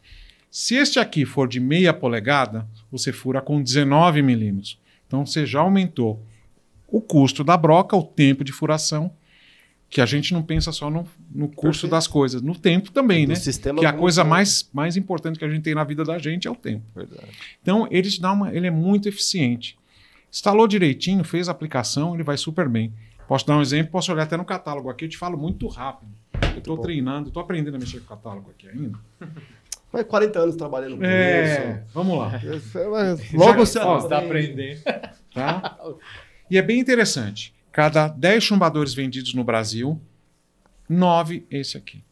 [0.50, 4.80] Se este aqui for de meia polegada, você fura com 19 milímetros.
[5.06, 6.22] Então você já aumentou
[6.88, 9.12] o custo da broca, o tempo de furação,
[9.88, 11.90] que a gente não pensa só no, no custo Perfeito.
[11.90, 13.34] das coisas, no tempo também, Do né?
[13.36, 14.30] sistema Que a coisa bom.
[14.30, 16.84] mais, mais importante que a gente tem na vida da gente é o tempo.
[16.94, 17.28] Verdade.
[17.62, 19.78] Então ele te dá uma, ele é muito eficiente.
[20.30, 22.92] Instalou direitinho, fez a aplicação, ele vai super bem.
[23.28, 26.10] Posso dar um exemplo, posso olhar até no catálogo aqui, eu te falo muito rápido.
[26.52, 28.98] Eu estou treinando, estou aprendendo a mexer com o catálogo aqui ainda.
[29.92, 32.36] Mas 40 anos trabalhando com É, vamos lá.
[32.38, 32.78] isso.
[32.90, 34.50] Mas Logo Já- você ó, tá aprende.
[34.82, 35.10] aprendendo.
[35.32, 35.76] Tá?
[36.50, 37.54] E é bem interessante.
[37.76, 40.00] Cada 10 chumbadores vendidos no Brasil,
[40.88, 42.02] 9 esse aqui.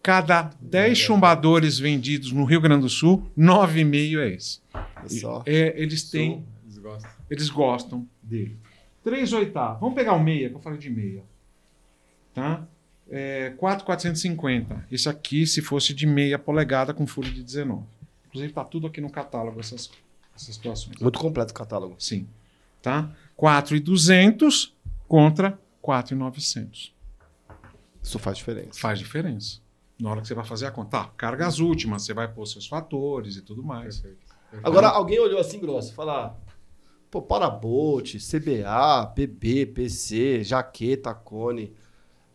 [0.00, 4.60] Cada 10 chumbadores vendidos no Rio Grande do Sul, 9,5 é esse.
[4.72, 5.42] É só.
[5.46, 7.10] É, eles têm, Eles gostam.
[7.28, 8.56] eles gostam dele.
[9.02, 9.80] 3 oitavos.
[9.80, 11.24] Vamos pegar o meia, que eu falei de meia.
[12.32, 12.64] Tá?
[13.10, 14.86] É, 4,450.
[14.92, 17.82] Esse aqui, se fosse de meia polegada com furo de 19.
[18.28, 19.90] Inclusive, está tudo aqui no catálogo, essas,
[20.36, 20.96] essas situações.
[21.00, 21.96] Muito completo o catálogo.
[21.98, 22.28] Sim.
[22.80, 23.12] Tá?
[23.42, 24.72] 4,200
[25.08, 26.94] contra 4,900.
[28.00, 28.78] Isso faz diferença.
[28.80, 29.60] Faz diferença.
[30.00, 30.90] Na hora que você vai fazer a conta.
[30.90, 33.98] Tá, cargas últimas, você vai pôr seus fatores e tudo mais.
[33.98, 34.32] Perfeito.
[34.62, 36.40] Agora, alguém olhou assim grosso e falar:
[37.10, 41.74] pô, Parabolt, CBA, PB, PC, jaqueta, cone.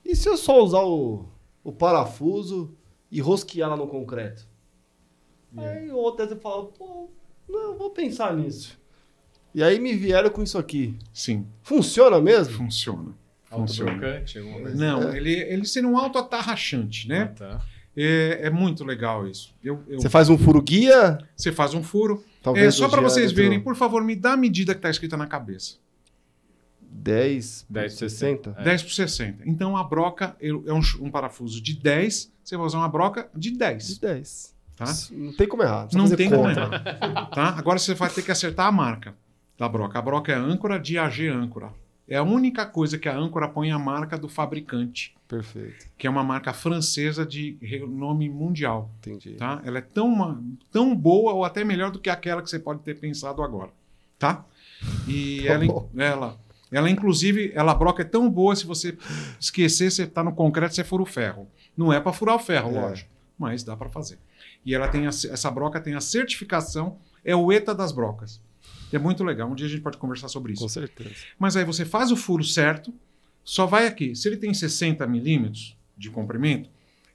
[0.04, 1.30] E se eu só usar o,
[1.64, 2.76] o parafuso
[3.10, 4.46] e rosquear lá no concreto?
[5.56, 7.10] Aí outra você fala: pô,
[7.48, 8.78] não, eu vou pensar nisso.
[9.54, 10.96] E aí me vieram com isso aqui.
[11.14, 12.54] Sim, Funciona mesmo?
[12.56, 13.14] funciona.
[13.50, 17.08] Alguma coisa Não, ele, ele seria um autoatarrachante, assim?
[17.10, 17.22] né?
[17.32, 17.62] Ah, tá.
[17.96, 19.56] É, é muito legal isso.
[19.64, 21.18] Eu, eu- Você faz um furo guia?
[21.36, 22.24] você faz um furo.
[22.44, 25.18] Talvez É, só para vocês verem, por favor, me dá a medida que está escrita
[25.18, 25.76] na cabeça.
[26.82, 28.56] 10, 10 por 60.
[28.60, 28.64] É.
[28.64, 29.44] 10 por 60.
[29.46, 33.52] Então a broca é um, um parafuso de 10, você vai usar uma broca de
[33.52, 33.88] 10.
[33.88, 34.56] De 10.
[34.76, 34.86] Tá?
[35.12, 35.88] Não tem como errar.
[35.94, 37.30] Não tem como errar.
[37.34, 37.50] Tá?
[37.58, 39.16] Agora você vai ter que acertar a marca
[39.58, 39.98] da broca.
[39.98, 41.72] A broca é âncora de AG âncora.
[42.08, 45.88] É a única coisa que a âncora põe a marca do fabricante, Perfeito.
[45.98, 48.90] que é uma marca francesa de renome mundial.
[49.00, 49.32] Entendi.
[49.32, 49.62] Tá?
[49.66, 50.42] Ela é tão, uma-
[50.72, 53.72] tão boa ou até melhor do que aquela que você pode ter pensado agora.
[54.18, 54.46] Tá?
[55.06, 56.40] E Tá ela, ela,
[56.72, 58.98] Ela, inclusive, ela a broca é tão boa, se você
[59.40, 61.48] esquecer, você está no concreto, você fura o ferro.
[61.76, 62.82] Não é para furar o ferro, É.
[62.82, 64.18] lógico, mas dá para fazer.
[64.66, 68.42] E ela tem a- essa broca tem a certificação, é o ETA das brocas.
[68.92, 69.50] É muito legal.
[69.50, 70.62] Um dia a gente pode conversar sobre isso.
[70.62, 71.16] Com certeza.
[71.38, 72.94] Mas aí você faz o furo certo,
[73.44, 74.16] só vai aqui.
[74.16, 76.70] Se ele tem 60 milímetros de comprimento,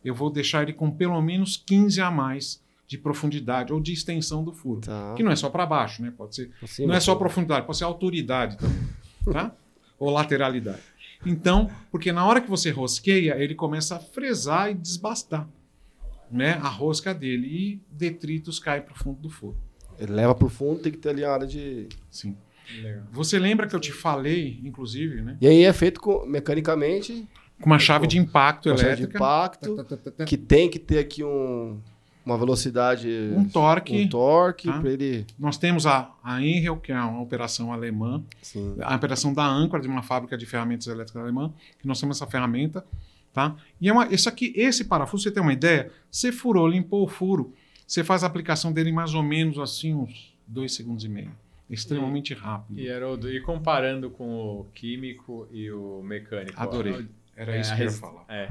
[0.04, 4.44] eu vou deixar ele com pelo menos 15 a mais de profundidade ou de extensão
[4.44, 4.80] do furo.
[4.80, 5.14] Tá.
[5.16, 6.12] Que não é só para baixo, né?
[6.16, 6.50] Pode ser
[6.80, 8.88] não é só profundidade, pode ser autoridade também,
[9.32, 9.54] tá?
[9.98, 10.82] Ou lateralidade.
[11.24, 15.48] Então, porque na hora que você rosqueia, ele começa a fresar e desbastar,
[16.30, 16.58] né?
[16.62, 19.56] A rosca dele e detritos caem para o fundo do furo.
[20.02, 21.88] Ele leva pro fundo, tem que ter ali a área de.
[22.10, 22.36] Sim.
[22.82, 23.02] Legal.
[23.12, 25.36] Você lembra que eu te falei, inclusive, né?
[25.40, 27.26] E aí é feito com- mecanicamente,
[27.60, 29.86] Com uma chave de impacto com chave de elétrica, impacto,
[30.26, 31.78] que tem que ter aqui um,
[32.24, 33.92] uma velocidade, um torque.
[34.04, 34.80] um torque tá?
[34.80, 35.26] para ele.
[35.38, 38.74] Nós temos a, a Enel, que é uma operação alemã, Sim.
[38.80, 42.26] a operação da âncora de uma fábrica de ferramentas elétricas alemã, que nós temos essa
[42.26, 42.84] ferramenta,
[43.32, 43.54] tá?
[43.80, 45.90] E é uma, isso aqui, esse parafuso, você tem uma ideia?
[46.10, 47.52] Você furou, limpou o furo,
[47.92, 51.30] você faz a aplicação dele em mais ou menos assim uns dois segundos e meio.
[51.68, 52.80] Extremamente rápido.
[52.80, 56.58] E, Haroldo, e comparando com o químico e o mecânico?
[56.58, 57.06] Adorei.
[57.36, 58.24] Era É, isso que eu ia falar.
[58.30, 58.50] É.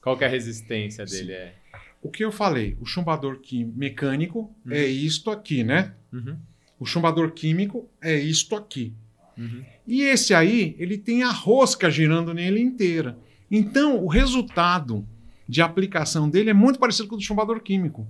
[0.00, 1.32] Qual que é a resistência dele?
[1.32, 1.54] É.
[2.02, 2.76] O que eu falei?
[2.80, 5.94] O chumbador químico mecânico é isto aqui, né?
[6.12, 6.36] Uhum.
[6.80, 8.92] O chumbador químico é isto aqui.
[9.38, 9.64] Uhum.
[9.86, 13.16] E esse aí, ele tem a rosca girando nele inteira.
[13.48, 15.06] Então, o resultado
[15.48, 18.08] de aplicação dele é muito parecido com o do chumbador químico.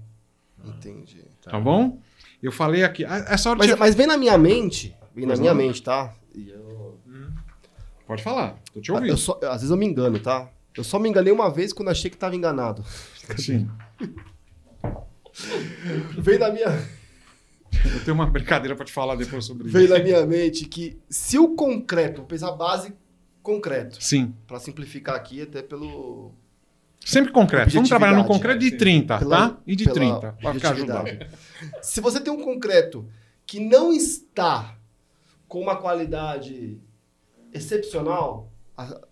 [0.65, 1.25] Entendi.
[1.43, 2.01] Tá, bom?
[2.43, 3.05] Eu falei aqui.
[3.05, 5.61] Essa hora Mas, mas vem na minha mente, vem na Pois minha não.
[5.63, 6.13] mente, tá?
[6.35, 6.99] E eu-
[8.07, 9.17] Pode falar, tô te eu ouvindo.
[9.17, 10.51] só- às vezes eu me engano, tá?
[10.77, 12.85] Eu só me enganei uma vez quando achei que tava enganado.
[13.39, 13.69] Sim.
[16.19, 16.67] Vem na minha,
[17.85, 19.93] Eu tenho uma brincadeira pra te falar depois sobre vem isso.
[19.95, 22.93] na minha mente que se o concreto, vou pensar base
[23.43, 24.35] concreto, Sim.
[24.47, 26.33] Pra simplificar aqui até pelo
[27.05, 27.71] Sempre concreto.
[27.73, 28.77] Vamos trabalhar no concreto de sim.
[28.77, 29.59] 30, Pela- tá?
[29.67, 31.09] E de pela 30, pra ficar ajudado.
[31.81, 33.07] Se você tem um concreto
[33.47, 34.77] que não está
[35.49, 36.79] com uma qualidade
[37.53, 38.49] excepcional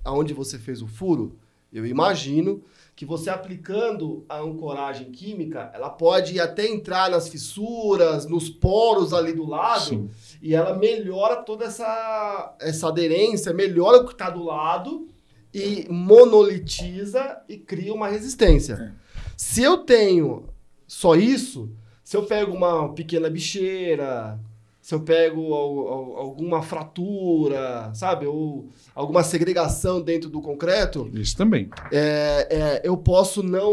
[0.05, 1.39] aonde você fez o furo,
[1.73, 2.63] eu imagino
[2.97, 9.33] que você aplicando a ancoragem química, ela pode até entrar nas fissuras, nos poros ali
[9.33, 10.11] do lado, Sim.
[10.43, 15.09] e ela melhora toda essa, essa aderência, melhora o que está do lado
[15.53, 18.75] e monolitiza e cria uma resistência.
[18.75, 18.91] É.
[19.37, 20.45] Se eu tenho
[20.87, 21.71] só isso,
[22.05, 24.39] se eu pego uma pequena bicheira,
[24.81, 31.37] se eu pego al- al- alguma fratura, sabe, ou alguma segregação dentro do concreto, Isso
[31.37, 31.69] também.
[31.93, 33.73] é, é, eu posso não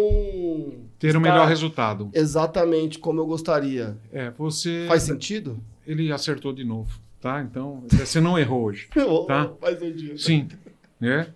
[1.00, 2.10] Ter o estar melhor resultado.
[2.14, 3.98] exatamente como eu gostaria.
[4.12, 4.86] É, você.
[4.88, 5.58] Faz sentido?
[5.86, 7.42] Ele acertou de novo, tá?
[7.42, 8.88] Então, você não errou hoje.
[9.28, 9.52] Tá.
[9.60, 10.18] Faz sentido.
[10.20, 10.48] Sim.
[11.00, 11.28] né?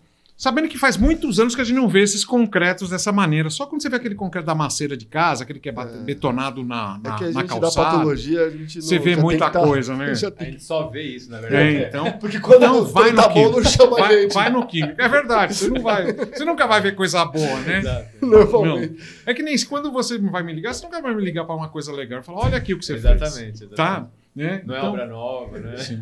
[0.41, 3.47] Sabendo que faz muitos anos que a gente não vê esses concretos dessa maneira.
[3.51, 5.85] Só quando você vê aquele concreto da maceira de casa, aquele que é, É.
[6.03, 8.97] betonado na, É na, que a na gente da calçada, patologia, a gente não você
[8.97, 10.05] vê muita tá- coisa, né?
[10.39, 11.75] A gente só vê isso, na verdade.
[11.75, 12.11] É, então.
[12.19, 13.61] Porque quando Não, vai tá no bom, químico.
[13.61, 14.33] não chama a Vai, gente.
[14.33, 14.99] vai no químico.
[14.99, 16.11] É verdade, você não vai.
[16.11, 17.77] Você nunca vai ver coisa boa, né?
[17.77, 18.07] Exato.
[18.25, 18.97] Normalmente.
[19.27, 21.53] É que nem isso, quando você vai me ligar, você nunca vai me ligar para
[21.53, 22.23] uma coisa legal.
[22.23, 23.05] Falar, olha aqui o que você fez.
[23.05, 23.75] Exatamente, exatamente.
[23.75, 24.07] Tá?
[24.35, 24.63] Né?
[24.65, 25.77] Não é Então, obra nova, né?
[25.77, 26.01] sim.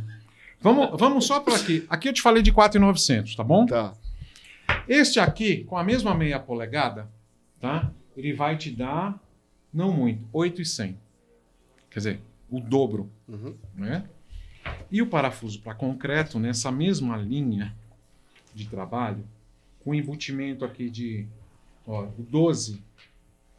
[0.62, 1.86] Vamos, vamos só para aqui.
[1.90, 3.66] Aqui eu te falei de 4,900, tá bom?
[3.66, 3.94] Tá.
[4.88, 7.10] Este aqui, com a mesma meia polegada,
[7.60, 7.92] tá?
[8.18, 9.20] Ele vai te dar,
[9.74, 10.98] não muito, 8,100.
[11.90, 13.56] Quer dizer, o dobro, Uhum.
[13.76, 14.06] né?
[14.92, 17.76] E o parafuso para concreto, nessa mesma linha
[18.54, 19.24] de trabalho,
[19.84, 21.26] com embutimento aqui de,
[21.88, 22.82] ó, o 12,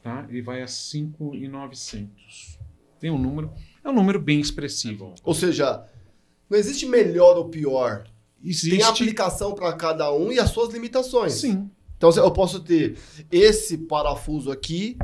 [0.02, 0.26] tá?
[0.28, 2.58] Ele vai a 5,900.
[2.98, 3.50] Tem um número,
[3.82, 5.14] é um número bem expressivo.
[5.24, 5.86] Ou seja,
[6.48, 8.06] não existe melhor ou pior.
[8.43, 11.34] Tem Existe, aplicação para cada um e as suas limitações.
[11.34, 12.97] sim, Então eu posso ter
[13.30, 14.97] esse parafuso aqui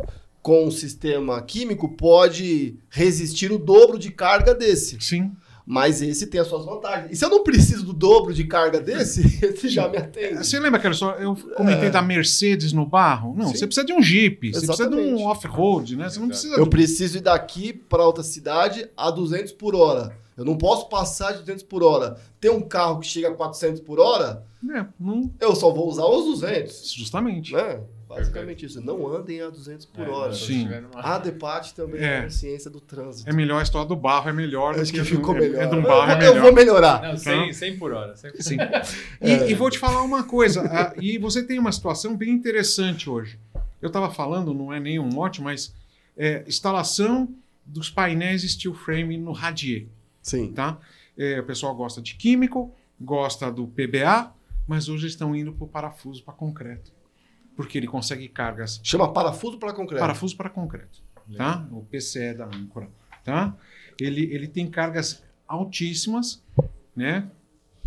[0.43, 4.97] com um sistema químico pode resistir o dobro de carga desse.
[5.01, 5.33] sim.
[5.69, 7.11] Mas esse tem as suas vantagens.
[7.11, 10.37] E se eu não preciso do dobro de carga desse, esse já me atende.
[10.37, 11.21] Você lembra aquela história?
[11.21, 13.35] Eu comentei da Mercedes no barro?
[13.37, 13.49] Não, É.
[13.49, 13.57] Sim.
[13.57, 15.21] você precisa de um Jeep, você precisa de Exatamente.
[15.23, 16.09] um off-road, né?
[16.09, 16.29] Você não Exato.
[16.29, 16.71] precisa Eu de...
[16.71, 20.17] preciso ir daqui para outra cidade a 200 por hora.
[20.37, 22.19] Eu não posso passar de 200 por hora.
[22.41, 25.31] Tem um carro que chega a 400 por hora, É, não...
[25.41, 26.93] eu só vou usar os 200.
[26.93, 27.53] Justamente.
[27.55, 27.81] Né?
[28.09, 28.81] Basicamente isso.
[28.81, 30.33] Não andem a 200 por É, hora.
[30.35, 30.69] se Sim.
[30.95, 32.19] A Depate também É.
[32.19, 32.23] é.
[32.23, 33.29] consciência do trânsito.
[33.29, 35.63] É melhor a história do barro, é melhor do Acho que do- ficou é- melhor.
[35.63, 36.43] É de um Eu barro, é vou- eu, melhor.
[36.43, 37.03] vou melhorar.
[37.03, 38.15] Não, 100, 100 por hora.
[38.17, 38.57] 100 por Sim.
[39.21, 39.51] E, É.
[39.51, 43.39] e vou te falar uma coisa, ah, e você tem uma situação bem interessante hoje.
[43.83, 45.75] Eu estava falando, não é nenhum mote, mas
[46.17, 47.29] é, instalação
[47.65, 49.87] dos painéis steel frame no radier.
[50.27, 50.53] Sim.
[50.53, 50.79] tá?
[51.17, 54.33] É, o pessoal gosta de químico, gosta do PBA,
[54.67, 56.93] mas hoje estão indo para o parafuso para concreto.
[57.55, 58.81] Porque ele consegue cargas.
[58.83, 60.01] Chama parafuso para concreto.
[60.01, 61.01] Parafuso para concreto.
[61.37, 61.67] Tá?
[61.71, 62.89] O PCE da âncora.
[63.25, 63.57] Tá?
[63.99, 66.43] Ele, ele tem cargas altíssimas,
[66.95, 67.31] né?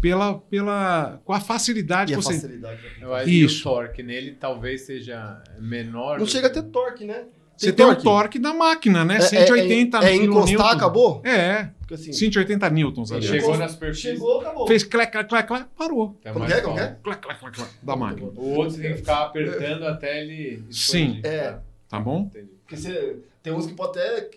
[0.02, 2.34] Pela, pela, com a facilidade e que a você.
[2.36, 2.82] facilidade.
[3.02, 3.56] Eu acho Isso.
[3.56, 6.20] que o torque nele talvez seja menor.
[6.20, 7.26] Não chega a ter torque, né?
[7.60, 9.18] Você tem o torque da máquina, né?
[9.18, 11.22] É- 180 é, é, é encostar, acabou?
[11.26, 13.26] É, assim, 180 newtons ali.
[13.28, 14.14] Chegou na superfície.
[14.14, 14.66] Chegou, acabou.
[14.68, 16.18] Fez clec, clec, clec, clec, parou.
[16.24, 16.82] Tá Como é, como é?
[16.88, 16.98] calmo.
[17.04, 18.30] Clec, clec, clec, clec, da máquina.
[18.36, 20.64] O outro você tem que ficar apertando até ele.
[20.72, 21.20] Sim.
[21.24, 21.58] É.
[21.90, 22.30] Tá, bom?
[22.34, 22.52] entendi.
[22.64, 24.30] Porque você, tem uns que pode até...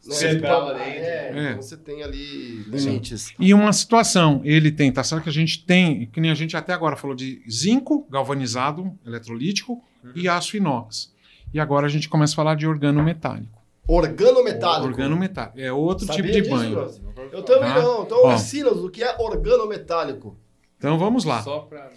[0.00, 0.82] você- lá dentro.
[0.82, 1.50] É, É.
[1.50, 3.34] então você tem ali limites.
[3.38, 6.56] E uma situação, ele tem, tá certo que a gente tem, que nem a gente
[6.56, 9.82] até agora falou de zinco galvanizado, eletrolítico
[10.14, 11.12] e aço inox.
[11.54, 13.62] E agora a gente começa a falar de organometálico.
[13.86, 14.88] Organometálico.
[14.88, 15.60] Organometálico.
[15.60, 16.90] É outro Sabia tipo de disso, banho.
[17.32, 17.80] Eu também Tá.
[17.80, 18.02] não.
[18.02, 18.34] Então Ó.
[18.34, 20.36] ensina-nos o que é organometálico.
[20.76, 21.42] Então vamos lá.
[21.68, 21.90] Pra.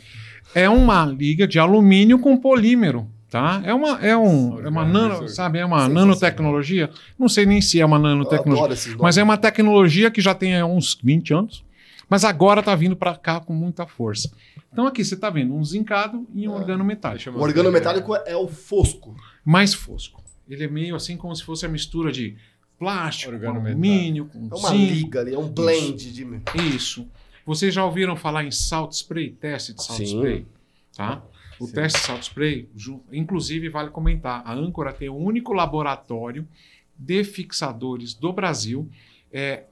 [0.54, 3.08] É uma liga de alumínio com polímero.
[3.30, 3.62] Tá?
[3.66, 5.60] É uma, é um, é uma nano, sabe?
[5.60, 6.90] É uma nanotecnologia.
[7.20, 8.96] Não sei nem se é uma nanotecnologia.
[9.00, 11.62] Mas é uma tecnologia que já tem é, uns 20 anos,
[12.10, 14.32] mas agora está vindo para cá com muita força.
[14.72, 16.56] Então aqui você está vendo um zincado e um Ah.
[16.56, 17.18] organometálico.
[17.18, 19.14] Deixa eu O organometálico é o fosco.
[19.48, 20.22] Mais fosco.
[20.50, 22.36] Ele é meio assim como se fosse a mistura de
[22.78, 24.94] plástico, alumínio, com É uma zinco.
[24.94, 26.28] liga ali, é um blend de...
[26.76, 27.08] Isso.
[27.46, 30.18] Vocês já ouviram falar em salt spray, teste de salt Sim.
[30.18, 30.46] spray?
[30.94, 31.24] Tá?
[31.62, 31.72] O Sim.
[31.72, 32.70] teste de salt spray,
[33.10, 36.46] inclusive, vale comentar, a Âncora tem o único laboratório
[36.98, 38.90] de fixadores do Brasil
[39.32, 39.64] é,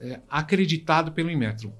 [0.00, 1.72] é, acreditado pelo Inmetro.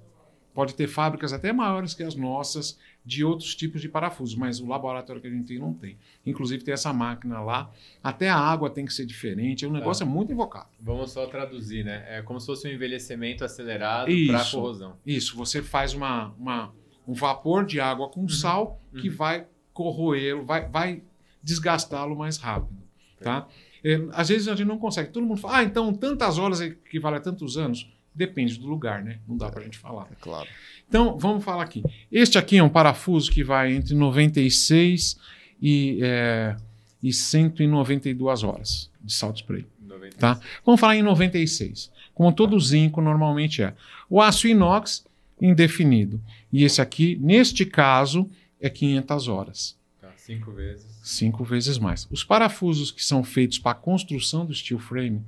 [0.55, 4.66] Pode ter fábricas até maiores que as nossas de outros tipos de parafusos, mas o
[4.66, 5.96] laboratório que a gente tem não tem.
[6.24, 7.70] Inclusive tem essa máquina lá.
[8.03, 9.66] Até a água tem que ser diferente.
[9.66, 10.68] O negócio é, muito invocado.
[10.80, 12.05] Vamos só traduzir, né?
[12.09, 14.96] É como se fosse um envelhecimento acelerado para corrosão.
[15.05, 16.72] Isso, você faz uma, uma-
[17.07, 19.16] um vapor de água com sal que uhum.
[19.16, 21.03] vai corroê-lo, vai, vai
[21.42, 22.80] desgastá-lo mais rápido.
[23.20, 23.48] Tá?
[23.84, 25.11] É, às vezes a gente não consegue.
[25.11, 27.90] Todo mundo fala, ah, então tantas horas equivale a tantos anos.
[28.14, 29.20] Depende do lugar, né?
[29.26, 30.07] Não dá pra gente falar.
[30.12, 30.48] É claro.
[30.93, 31.82] Então, vamos falar aqui.
[32.12, 35.16] Este aqui é um parafuso que vai entre 96
[35.62, 36.55] e, é,
[37.03, 39.64] e 192 horas de salt spray.
[39.80, 40.16] 90.
[40.18, 40.38] Tá?
[40.62, 41.90] Vamos falar em 96.
[42.12, 43.72] Como todo zinco normalmente é.
[44.11, 45.03] O aço inox,
[45.40, 46.20] indefinido.
[46.53, 48.28] E esse aqui, neste caso,
[48.61, 49.78] é 500 horas.
[49.99, 51.01] Tá, cinco vezes.
[51.03, 52.07] Cinco vezes mais.
[52.11, 55.22] Os parafusos que são feitos para a construção do steel frame,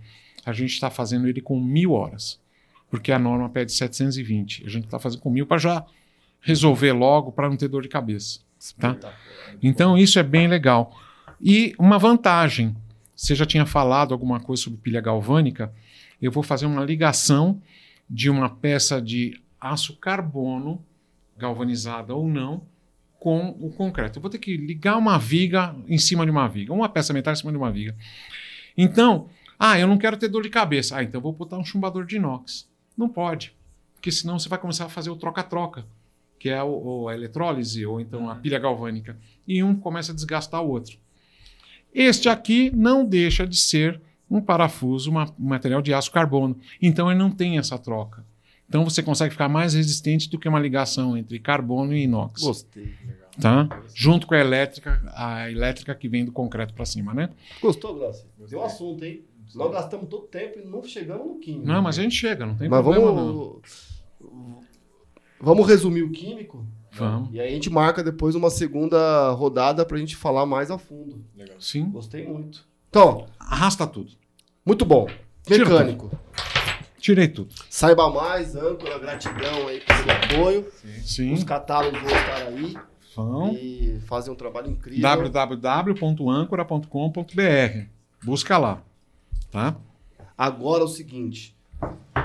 [0.44, 2.38] a gente está fazendo ele com mil horas.
[2.94, 4.64] Porque a norma pede 720.
[4.64, 5.84] A gente está fazendo com mil para já
[6.40, 8.38] resolver logo, para não ter dor de cabeça.
[8.78, 8.96] Tá?
[9.60, 10.96] Então, isso é bem legal.
[11.40, 12.76] E uma vantagem,
[13.12, 15.74] você já tinha falado alguma coisa sobre pilha galvânica,
[16.22, 17.60] eu vou fazer uma ligação
[18.08, 20.80] de uma peça de aço carbono,
[21.36, 22.62] galvanizada ou não,
[23.18, 24.20] com o concreto.
[24.20, 27.40] Eu vou ter que ligar uma viga em cima de uma viga, uma peça metálica
[27.40, 27.96] em cima de uma viga.
[28.76, 29.28] Então,
[29.58, 30.96] ah, eu não quero ter dor de cabeça.
[30.96, 32.72] Ah, então vou botar um chumbador de inox.
[32.96, 33.54] Não pode,
[33.94, 35.84] porque senão você vai começar a fazer o troca-troca,
[36.38, 39.16] que é o, o- a eletrólise ou então a pilha galvânica,
[39.46, 40.98] e um começa a desgastar o outro.
[41.94, 46.58] Este aqui não deixa de ser um parafuso, uma- um material de aço carbono.
[46.82, 48.24] Então ele não tem essa troca.
[48.68, 52.42] Então você consegue ficar mais resistente do que uma ligação entre carbono e inox.
[52.42, 52.94] Gostei.
[53.04, 53.24] Legal.
[53.40, 53.68] Tá?
[53.94, 57.28] Junto com a elétrica, a elétrica que vem do concreto para cima, né?
[57.60, 57.94] Gostou?
[57.96, 58.30] Gostei.
[58.48, 59.22] Deu um assunto, hein?
[59.54, 61.66] Nós gastamos todo tempo e não chegamos no químico.
[61.66, 63.16] Não, mas a gente chega, não tem Mas problema não.
[63.16, 63.60] vamos...
[65.40, 66.66] Vamos resumir o químico?
[66.92, 67.30] Vamos.
[67.32, 71.22] E aí a gente marca depois uma segunda rodada pra gente falar mais a fundo.
[71.36, 71.56] Legal.
[71.60, 71.90] Sim.
[71.90, 72.66] Gostei muito.
[72.88, 74.12] Então, Arrasta tudo.
[74.64, 75.06] muito bom.
[75.48, 76.10] Mecânico.
[76.98, 77.52] Tirei tudo.
[77.68, 80.66] Saiba mais, âncora, gratidão aí pelo apoio.
[80.80, 81.02] Sim.
[81.02, 81.32] Sim.
[81.34, 82.74] Os catálogos vão estar aí
[83.14, 83.52] Vão.
[83.52, 85.02] e fazem um trabalho incrível.
[85.02, 87.86] www.ancora.com.br.
[88.24, 88.82] Busca lá.
[89.54, 89.76] Tá?
[90.36, 91.56] Agora é o seguinte: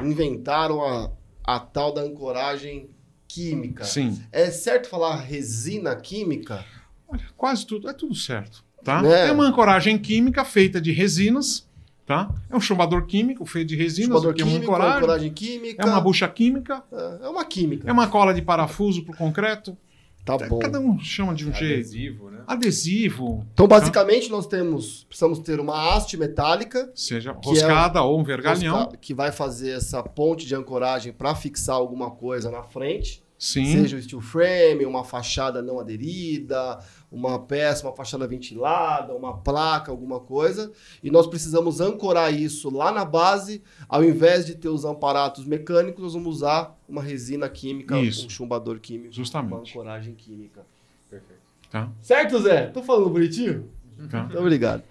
[0.03, 1.11] inventaram a,
[1.43, 2.89] a tal da ancoragem
[3.27, 3.83] química.
[3.85, 4.19] Sim.
[4.31, 6.65] É certo falar resina química?
[7.07, 7.87] Olha, quase tudo.
[7.87, 8.63] É tudo certo.
[8.83, 9.05] Tá?
[9.05, 9.27] É.
[9.27, 11.69] É uma ancoragem química feita de resinas.
[12.03, 12.33] Tá?
[12.49, 14.19] É um chumbador químico feito de resinas.
[14.19, 14.97] Que é uma químico, ancoragem.
[14.97, 15.83] ancoragem química.
[15.83, 16.83] É uma bucha química.
[16.91, 17.87] É é uma química.
[17.87, 19.77] É uma cola de parafuso para o concreto.
[20.25, 20.59] Tá bom.
[20.59, 21.73] Cada um chama de um jeito.
[21.79, 22.43] Adesivo, né?
[22.45, 28.23] Adesivo, Então, basicamente, nós temos, precisamos ter uma haste metálica seja Que roscada ou um
[28.23, 28.75] vergalhão.
[28.83, 33.23] rosca- que vai fazer essa ponte de ancoragem para fixar alguma coisa na frente.
[33.37, 33.65] Sim.
[33.71, 36.77] Seja o steel frame, uma fachada não aderida,
[37.11, 40.71] uma peça, uma fachada ventilada, uma placa, alguma coisa.
[41.03, 43.63] E nós precisamos ancorar isso lá na base.
[43.87, 48.27] Ao invés de ter os amparatos mecânicos, nós vamos usar uma resina química, Isso.
[48.27, 49.71] um chumbador químico, uma Justamente.
[49.71, 50.61] ancoragem química.
[51.09, 51.41] Perfeito.
[51.71, 51.89] Tá?
[52.01, 52.67] Certo, Zé?
[52.67, 53.69] Tô falando bonitinho?
[54.09, 54.23] Tá.
[54.23, 54.83] Muito obrigado.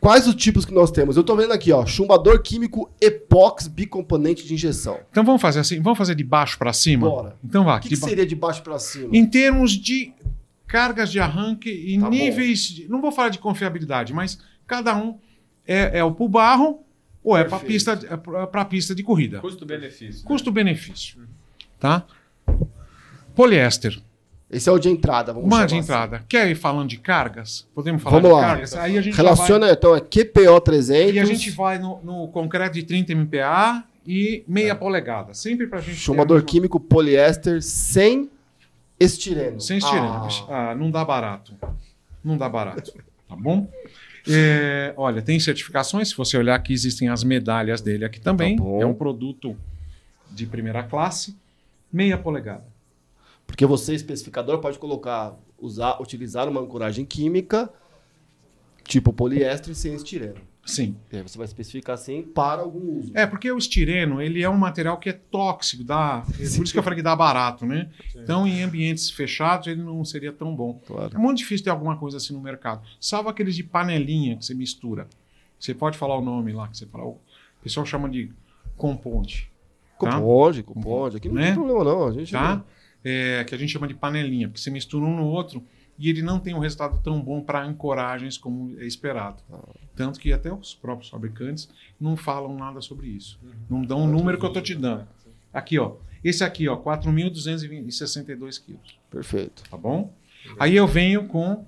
[0.00, 1.16] Quais os tipos que nós temos?
[1.16, 5.00] Eu tô vendo aqui, ó, chumbador químico epox bicomponente de injeção.
[5.10, 7.08] Então vamos fazer assim, vamos fazer de baixo para cima?
[7.10, 7.36] Bora.
[7.44, 7.78] Então vá.
[7.78, 9.08] O que, de que ba- seria de baixo para cima?
[9.12, 10.12] Em termos de
[10.68, 15.18] cargas de arranque e Tá níveis, de- não vou falar de confiabilidade, mas cada um
[15.66, 16.84] é, é o pro barro
[17.24, 18.16] ou é para pista, é
[18.46, 19.40] para pista de corrida.
[19.40, 20.22] Custo-benefício.
[20.22, 20.26] né?
[20.28, 21.20] Custo-benefício,
[21.80, 22.04] tá?
[23.34, 23.98] Poliéster,
[24.50, 25.76] Esse é o de entrada, vamos uma de assim.
[25.84, 26.24] entrada.
[26.28, 27.66] Quer ir falando de cargas?
[27.74, 28.48] Podemos falar Vamos de lá.
[28.48, 28.74] cargas?
[28.74, 31.14] Aí a gente já vai- Relaciona, então, é QPO 300.
[31.14, 35.34] E a gente vai no, no concreto de 30 MPa e meia polegada.
[35.34, 35.96] Sempre pra gente.
[35.96, 38.30] ter Chumbador a mesma- químico poliéster sem
[38.98, 39.60] estireno.
[39.60, 40.06] Sem estireno.
[40.48, 41.54] Ah, Ah, não dá barato.
[42.24, 42.92] Não dá barato.
[43.28, 43.70] Tá bom?
[44.28, 46.08] É, olha, tem certificações.
[46.10, 48.56] Se você olhar aqui, existem as medalhas dele aqui também.
[48.56, 49.56] Tá é um produto
[50.30, 51.36] de primeira classe.
[51.92, 52.66] Meia polegada.
[53.46, 57.70] porque você, especificador, pode colocar, usar, utilizar uma ancoragem química
[58.84, 60.40] tipo poliéster sem estireno.
[60.68, 60.94] Sim.
[61.10, 63.10] E aí você vai especificar assim para algum uso.
[63.14, 66.72] É, porque o estireno, ele é um material que é tóxico, dá, é por isso
[66.72, 67.88] que eu falei que dá barato, né?
[68.14, 70.80] Então, em ambientes fechados, ele não seria tão bom.
[70.86, 71.14] Claro.
[71.14, 72.82] É muito difícil ter alguma coisa assim no mercado.
[73.00, 75.08] Salvo aqueles de panelinha que você mistura.
[75.58, 77.04] Você pode falar o nome lá, que você fala.
[77.06, 77.18] O
[77.62, 78.30] pessoal chama de
[78.76, 79.50] componte.
[79.98, 80.12] Tá?
[80.62, 81.16] Componde.
[81.16, 81.46] Aqui não Né?
[81.46, 82.06] tem problema, não.
[82.08, 82.62] A gente Tá?
[83.04, 85.64] É, que a gente chama de panelinha, porque você mistura um no outro
[85.98, 89.42] e ele não tem um resultado tão bom para ancoragens como é esperado.
[89.96, 91.68] Tanto que até os próprios fabricantes
[92.00, 93.38] não falam nada sobre isso.
[93.68, 95.06] Não dão o número que eu estou te dando.
[95.52, 95.96] Aqui, ó.
[96.22, 98.98] Esse aqui, ó, 4.262 quilos.
[99.10, 99.62] Perfeito.
[99.70, 100.12] Tá bom?
[100.58, 101.64] Aí eu venho com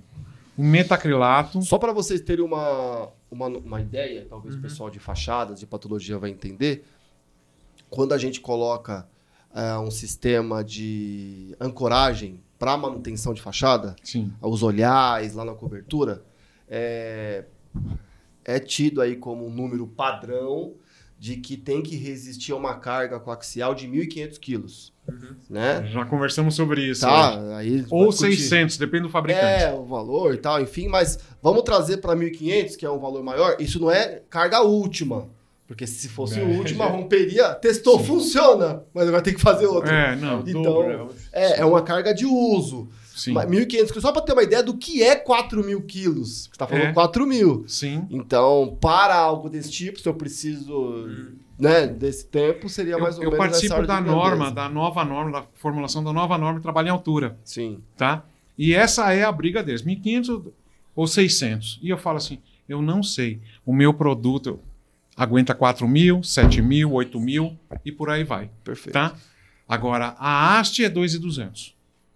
[0.57, 1.61] o metacrilato.
[1.62, 4.61] Só para vocês terem uma, uma, uma ideia, talvez Uhum.
[4.61, 6.85] o pessoal de fachadas, de patologia vai entender,
[7.89, 9.09] quando a gente coloca
[9.55, 14.31] é, um sistema de ancoragem para manutenção de fachada, Sim.
[14.43, 16.23] os olhares lá na cobertura,
[16.69, 17.47] é,
[18.45, 20.75] é tido aí como um número padrão
[21.19, 24.93] de que tem que resistir a uma carga coaxial de 1.500 quilos,
[25.49, 25.87] né?
[25.87, 27.07] Já conversamos sobre isso.
[27.07, 27.15] hoje.
[27.15, 28.37] Tá, aí Ou vai discutir.
[28.37, 29.65] 600, depende do fabricante.
[29.65, 33.23] É, o valor e tal, enfim, mas vamos trazer para 1.500, que é um valor
[33.23, 33.57] maior.
[33.59, 35.29] Isso não é carga última.
[35.71, 36.43] Porque se fosse É.
[36.43, 37.55] última, romperia.
[37.55, 39.89] Testou, funciona, mas vai ter que fazer outra.
[39.95, 40.41] É, não.
[40.45, 40.64] Então?
[40.64, 42.89] Vamos- É, é uma carga de uso.
[43.14, 43.33] Sim.
[43.35, 46.45] Mas 1.500 quilos, só para ter uma ideia do que é 4.000 quilos.
[46.47, 46.93] Você está falando É.
[46.93, 47.62] 4.000.
[47.68, 48.05] Sim.
[48.11, 51.07] Então, para algo desse tipo, se eu preciso
[51.57, 55.05] né, desse tempo, seria Eu, mais ou eu menos participo nessa da norma, da nova
[55.05, 57.79] norma, da formulação da nova norma de trabalho em altura, Sim.
[57.97, 58.25] tá?
[58.59, 60.47] E essa é a briga deles, 1.500
[60.97, 61.79] ou 600.
[61.81, 63.39] E eu falo assim, eu não sei.
[63.64, 64.59] O meu produto
[65.23, 68.95] aguenta 4 mil, 7 mil, 8 mil e por aí vai, Perfeito.
[68.95, 69.14] tá?
[69.68, 71.73] Agora, a haste é 2.200.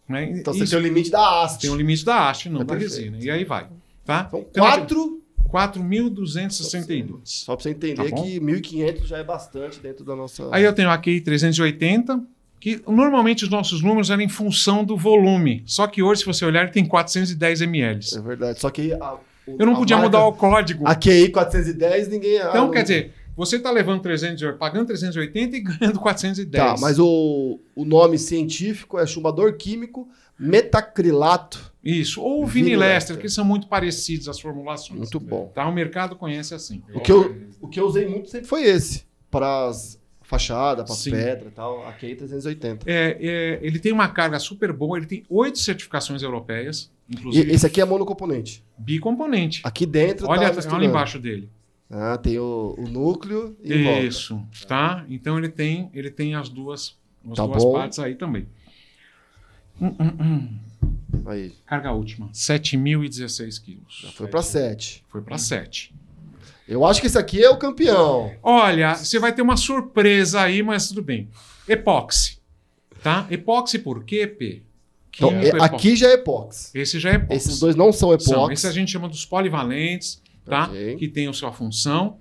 [0.09, 0.25] Né?
[0.33, 1.61] Então você Isso tem o limite da haste.
[1.61, 3.19] tem o limite da haste, não É da resina.
[3.21, 3.67] E aí vai,
[4.05, 4.29] tá?
[4.31, 7.21] São Então, quatro 4.262.
[7.25, 10.49] Só para você entender Tá que 1.500 já é bastante dentro da nossa.
[10.51, 12.23] Aí eu tenho a QI 380,
[12.59, 15.63] que normalmente os nossos números eram em função do volume.
[15.67, 18.01] Só que hoje, se você olhar, tem 410 ml.
[18.17, 18.61] É verdade.
[18.61, 18.93] Só que.
[18.95, 19.17] A,
[19.47, 20.87] Eu não podia mudar o código.
[20.87, 22.39] A QI 410, ninguém.
[22.41, 26.65] ah, Então, não- quer dizer, você está levando 300, pagando 380 e ganhando 410.
[26.65, 31.73] Tá, mas o, o nome científico é chumbador químico metacrilato.
[31.85, 32.21] Isso.
[32.23, 34.99] Ou vinilester, que são muito parecidos as formulações.
[35.01, 35.51] Muito bom.
[35.55, 35.69] Tá?
[35.69, 36.83] O mercado conhece assim.
[36.95, 39.05] O que, eu, o que eu usei muito sempre foi esse.
[39.31, 41.87] Para as fachadas, para pedra e tal.
[41.87, 42.91] A QI 380.
[42.91, 47.53] É, é, ele tem uma carga super boa, ele tem oito certificações europeias, E inclusive
[47.53, 48.65] esse aqui é monocomponente.
[48.77, 49.61] bicomponente.
[49.65, 51.49] Aqui dentro Olha, tá olha embaixo dele.
[51.91, 54.01] Ah, tem o, o núcleo e em volta.
[54.07, 55.05] Isso, tá?
[55.09, 56.97] Então ele tem, ele tem as duas,
[57.31, 57.73] as Tá duas bom.
[57.75, 58.47] partes aí também.
[59.81, 60.59] Hum, hum, hum.
[61.27, 64.01] Aí, Carga última, 7.016 quilos.
[64.03, 65.05] já foi para 7.
[65.09, 65.95] Foi para 7.
[66.67, 68.33] Eu acho que esse aqui é o campeão.
[68.43, 71.29] Olha, você vai ter uma surpresa aí, mas tudo bem.
[71.69, 72.39] Epóxi,
[73.03, 73.27] tá?
[73.31, 74.63] Epóxi por quê, P?
[75.17, 75.65] Então, é- epóxi.
[75.65, 76.71] aqui já é epóxi.
[76.79, 77.37] Esse já é epóxi.
[77.37, 78.31] Esses dois não são epóxi.
[78.31, 78.51] São.
[78.51, 80.65] Esse a gente chama dos polivalentes, tá?
[80.65, 80.97] Ok.
[80.97, 82.19] Que tem a sua função,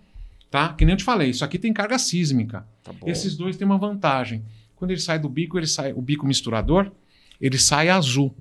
[0.52, 0.74] tá?
[0.74, 2.68] Que nem eu te falei, isso aqui tem carga sísmica.
[2.84, 2.94] Tá.
[3.06, 4.44] Esses dois têm uma vantagem.
[4.76, 6.92] Quando ele sai do bico, ele sai, o bico misturador,
[7.40, 8.36] ele sai azul.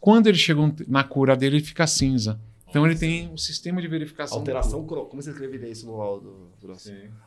[0.00, 2.40] Quando ele chega na cura dele, ele fica cinza.
[2.74, 4.36] Então ele tem um sistema de verificação.
[4.38, 5.04] Alteração cro...
[5.06, 6.50] Como você escreveria isso no áudio.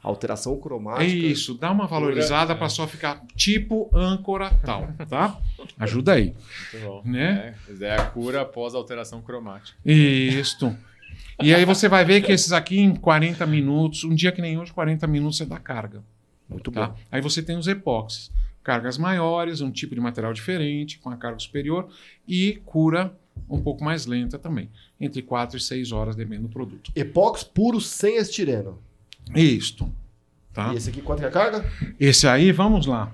[0.04, 1.06] Alteração É cromática.
[1.06, 5.40] isso, dá uma valorizada para só ficar tipo âncora tal, tá?
[5.80, 6.36] Ajuda aí.
[6.74, 7.02] Muito bom.
[7.06, 7.56] Né?
[7.80, 9.78] É, é a cura após alteração cromática.
[9.86, 10.76] Isto.
[11.42, 14.60] E aí você vai ver que esses aqui em 40 minutos, um dia que nem
[14.60, 16.04] hoje, 40 minutos você dá carga.
[16.50, 16.88] Muito Tá?
[16.88, 16.96] bom.
[17.10, 18.32] Aí você tem os epóxis.
[18.62, 21.88] Cargas maiores, um tipo de material diferente, com a carga superior,
[22.28, 23.16] e cura
[23.50, 24.70] um pouco mais lenta também.
[25.00, 26.92] Entre 4 e 6 horas, dependendo do produto.
[26.96, 28.80] Epóxi puro sem estireno.
[29.36, 29.92] Isto.
[30.54, 30.74] Tá?
[30.74, 31.66] E esse aqui, quanto que é a carga?
[32.00, 33.14] Esse aí, vamos lá.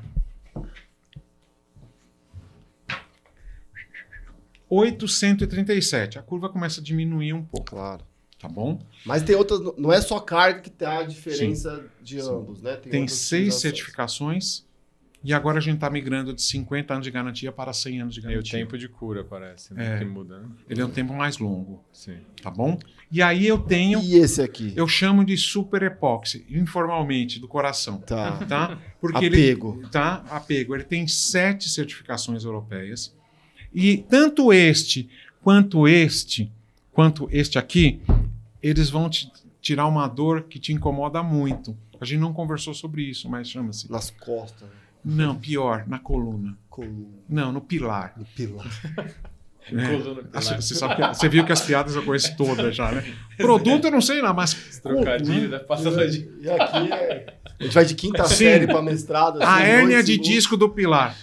[4.70, 6.18] 837.
[6.18, 8.04] A curva começa a diminuir um pouco, Claro.
[8.40, 8.80] tá bom?
[9.06, 9.60] Mas tem outras.
[9.78, 12.76] Não é só carga que tem a diferença de ambos, né?
[12.78, 14.66] Tem outras seis certificações
[15.24, 18.20] e agora a gente está migrando de 50 anos de garantia para 100 anos de
[18.20, 18.60] E o garantia.
[18.60, 19.96] tempo de cura, parece, né?
[19.96, 20.00] É.
[20.00, 20.48] Que muda, né?
[20.70, 22.18] Ele é um tempo mais longo, Sim.
[22.42, 22.78] tá bom?
[23.12, 24.74] E aí eu tenho, E esse aqui?
[24.76, 28.38] eu chamo de super epóxi, informalmente, do coração, Tá.
[28.46, 28.78] tá?
[29.00, 29.82] Porque ele Apego.
[29.92, 30.24] tá?
[30.30, 30.76] Apego.
[30.76, 33.16] Ele tem sete certificações europeias.
[33.74, 35.10] E tanto este
[35.42, 36.52] quanto este,
[36.92, 38.02] quanto este aqui,
[38.62, 41.78] eles vão te tirar uma dor que te incomoda muito.
[42.02, 43.90] A gente não conversou sobre isso, mas chama-se.
[43.90, 44.68] Nas costas.
[45.04, 46.58] Não, pior, na coluna.
[46.70, 47.08] Coluna.
[47.30, 48.14] Não, no pilar.
[48.18, 48.66] No pilar.
[49.72, 49.88] né?
[49.98, 50.62] Coluna Ah, pilar.
[50.62, 53.04] Você, sabe que- você viu que as piadas eu conheço todas já, né?
[53.38, 54.80] Produto eu não sei lá, mas.
[54.82, 56.30] Trocadilho da passada de.
[56.42, 57.34] E aqui é.
[57.60, 58.36] A gente vai de quinta Sim.
[58.36, 59.42] série para mestrado.
[59.42, 60.30] assim, A hérnia de segundos.
[60.34, 61.16] disco do pilar.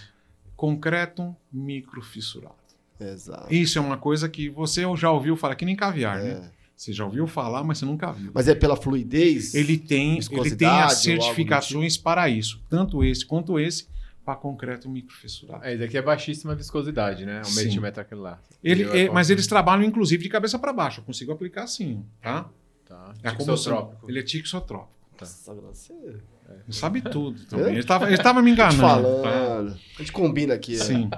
[0.57, 2.55] Concreto microfissurado.
[3.01, 3.53] Exato.
[3.53, 6.51] Isso é uma coisa que você já ouviu falar, que nem caviar, né?
[6.81, 6.85] É.
[6.85, 8.31] Você já ouviu falar, mas você nunca viu.
[8.35, 9.55] Mas é pela fluidez?
[9.55, 11.23] Ele tem, ele tem as do tipo?
[11.23, 12.59] certificações para isso.
[12.71, 13.87] Tanto esse quanto esse,
[14.25, 15.63] para concreto microfissurado.
[15.65, 17.43] É, esse aqui é baixíssima viscosidade, né?
[17.43, 17.65] O Sim.
[17.65, 18.49] metilmetacrilato.
[18.65, 21.01] Ele, Ele é- é mas eles trabalham, inclusive, de cabeça para baixo.
[21.01, 22.49] Eu consigo aplicar assim, tá?
[22.89, 23.13] Tá.
[23.23, 24.09] É Tixotrópico.
[24.11, 24.91] Ele é tixotrópico.
[25.21, 25.93] Nossa.
[25.93, 27.67] Ele sabe tudo também.
[27.67, 27.71] É?
[27.71, 29.23] Ele estava ele tava me Tô te enganando.
[29.23, 29.31] tá?
[29.31, 29.71] falando.
[29.97, 30.77] A gente combina aqui.
[30.79, 30.85] né?
[30.85, 31.11] Sim.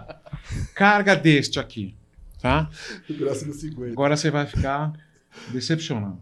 [0.74, 1.94] Carga deste aqui,
[2.40, 2.68] tá?
[3.08, 3.92] Graça no 50.
[3.92, 4.92] Agora você vai ficar
[5.52, 6.20] decepcionado.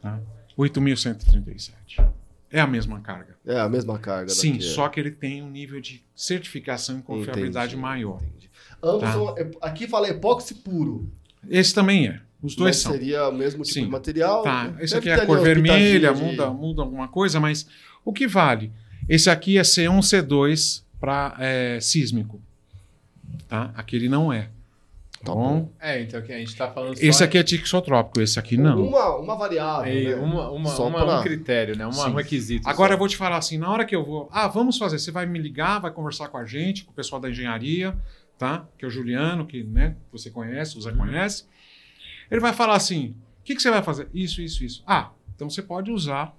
[0.00, 0.20] Tá?
[0.58, 1.72] 8.137.
[2.50, 3.36] É a mesma carga.
[3.44, 4.30] É a mesma carga.
[4.30, 4.60] Sim, é.
[4.60, 8.22] só que ele tem um nível de certificação e confiabilidade Entendi, maior.
[8.22, 8.50] entendi.
[8.82, 9.12] Ambos Tá.
[9.12, 9.34] são.
[9.60, 11.10] Aqui fala epóxi puro.
[11.48, 12.20] Esse também é.
[12.40, 12.92] Os dois mas são.
[12.92, 13.84] seria o mesmo tipo Sim.
[13.86, 14.42] de material.
[14.42, 14.84] Tá, né?
[14.84, 17.66] esse Deve aqui é a cor vermelha, de- muda, muda alguma coisa, mas
[18.04, 18.70] o que vale?
[19.08, 21.36] Esse aqui é C1, C2 para
[21.80, 22.40] sísmico.
[23.48, 23.72] Tá?
[23.74, 24.50] Aquele não é.
[25.24, 25.72] Tá Tá bom?
[25.80, 28.86] É, então aqui a gente tá falando só Esse aqui é tixotrópico, esse aqui não.
[28.88, 29.90] Uma, uma variável.
[29.92, 30.14] É, né?
[30.16, 31.86] uma, uma, Só uma- pra- um critério, né?
[31.86, 32.12] Um Sim.
[32.14, 32.68] requisito.
[32.68, 32.98] Agora eu só.
[32.98, 35.38] vou te falar assim, na hora que eu vou, ah, vamos fazer, você vai me
[35.38, 37.96] ligar, vai conversar com a gente, com o pessoal da engenharia,
[38.38, 38.66] tá?
[38.78, 41.44] Que é o Juliano, que, né, você conhece, o Zé conhece.
[42.30, 44.08] Ele vai falar assim: "O que, que você vai fazer?
[44.12, 44.82] Isso, isso, isso.
[44.86, 46.36] Ah, então você pode usar,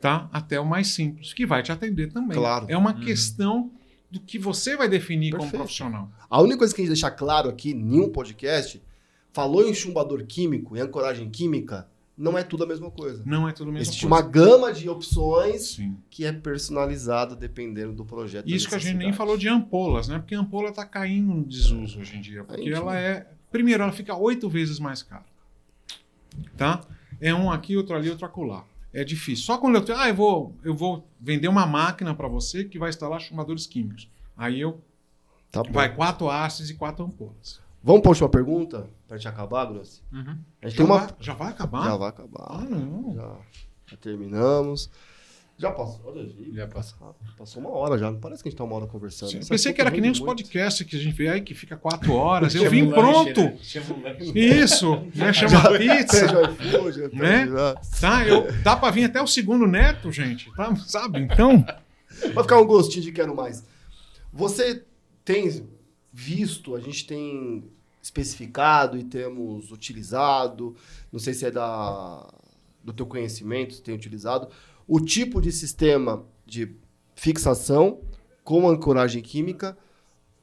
[0.00, 0.28] tá?
[0.32, 2.36] Até o mais simples, que vai te atender também.
[2.36, 2.66] Claro.
[2.68, 3.70] É uma questão
[4.10, 5.60] do que você vai definir como Perfeito.
[5.62, 6.10] profissional.
[6.28, 8.82] A única coisa que a gente deixar claro aqui em um podcast,
[9.32, 13.22] falou em chumbador químico e ancoragem química, não é tudo a mesma coisa.
[13.24, 14.22] Não é tudo a mesma Existe coisa.
[14.24, 15.96] uma gama de opções Sim.
[16.10, 18.48] que é personalizada dependendo do projeto.
[18.48, 20.18] Isso que a gente nem falou de ampolas, né?
[20.18, 22.42] Porque a ampola está caindo no desuso hoje em dia.
[22.42, 23.28] Porque ela é.
[23.52, 25.24] Primeiro, ela fica oito vezes mais cara.
[26.56, 26.80] Tá?
[27.20, 28.64] É um aqui, outro ali, outro acolá.
[28.92, 29.44] É difícil.
[29.44, 29.98] Só quando eu tenho.
[29.98, 34.08] Ah, eu vou, eu vou vender uma máquina para você que vai instalar chumbadores químicos.
[34.36, 34.80] Aí eu.
[35.50, 35.72] Tá bom.
[35.72, 37.60] Vai quatro hastes e quatro ampolas.
[37.82, 38.90] Vamos para a última pergunta?
[39.06, 40.02] Pra gente acabar, Grossi?
[40.12, 40.38] Uhum.
[40.60, 40.98] A gente Já, tem uma.
[40.98, 41.84] vai, já vai acabar?
[41.84, 42.46] Já vai acabar.
[42.50, 43.14] Ah, não.
[43.14, 43.36] Já,
[43.86, 44.90] já terminamos.
[45.58, 46.14] Já passou.
[46.52, 47.16] Já passou.
[47.36, 48.10] Passou, uma hora já.
[48.12, 49.30] Não parece que a gente tá uma hora conversando.
[49.30, 51.76] Sim, Pensei que era que nem os podcasts que a gente vê aí, que fica
[51.76, 52.54] quatro horas.
[52.54, 53.40] Eu vim lanche, pronto.
[53.40, 54.16] né?
[54.34, 55.32] Isso, né?
[55.32, 56.26] Chama pizza.
[56.26, 57.48] Pede o iFood, Né?
[57.48, 57.74] já.
[58.00, 60.74] Tá, eu, dá pra vir até o segundo neto, gente, tá?
[60.76, 61.20] Sabe?
[61.20, 61.64] Então,
[62.34, 63.64] Vai ficar um gostinho de quero mais.
[64.32, 64.84] Você
[65.24, 65.66] tem
[66.12, 67.64] visto, a gente tem
[68.02, 70.74] especificado e temos utilizado,
[71.12, 72.26] não sei se é da,
[72.82, 74.48] do teu conhecimento, se tem utilizado,
[74.88, 76.74] o tipo de sistema de
[77.14, 78.00] fixação
[78.42, 79.76] com ancoragem química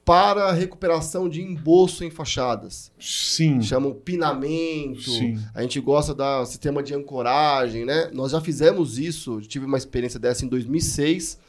[0.04, 2.92] para recuperação de embolso em fachadas.
[2.96, 3.60] sim.
[3.60, 5.36] Chamam pinamento, Sim.
[5.52, 8.08] a gente gosta da sistema de ancoragem, né?
[8.12, 11.40] Nós já fizemos isso, tive uma experiência dessa em 2006,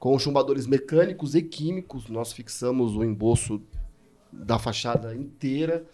[0.00, 2.08] com chumbadores mecânicos e químicos.
[2.08, 3.62] Nós fixamos o embolso
[4.32, 5.84] da fachada inteira.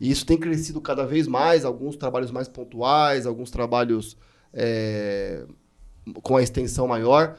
[0.00, 4.16] E isso tem crescido cada vez mais, alguns trabalhos mais pontuais, alguns trabalhos
[4.50, 5.44] é,
[6.22, 7.36] com a extensão maior.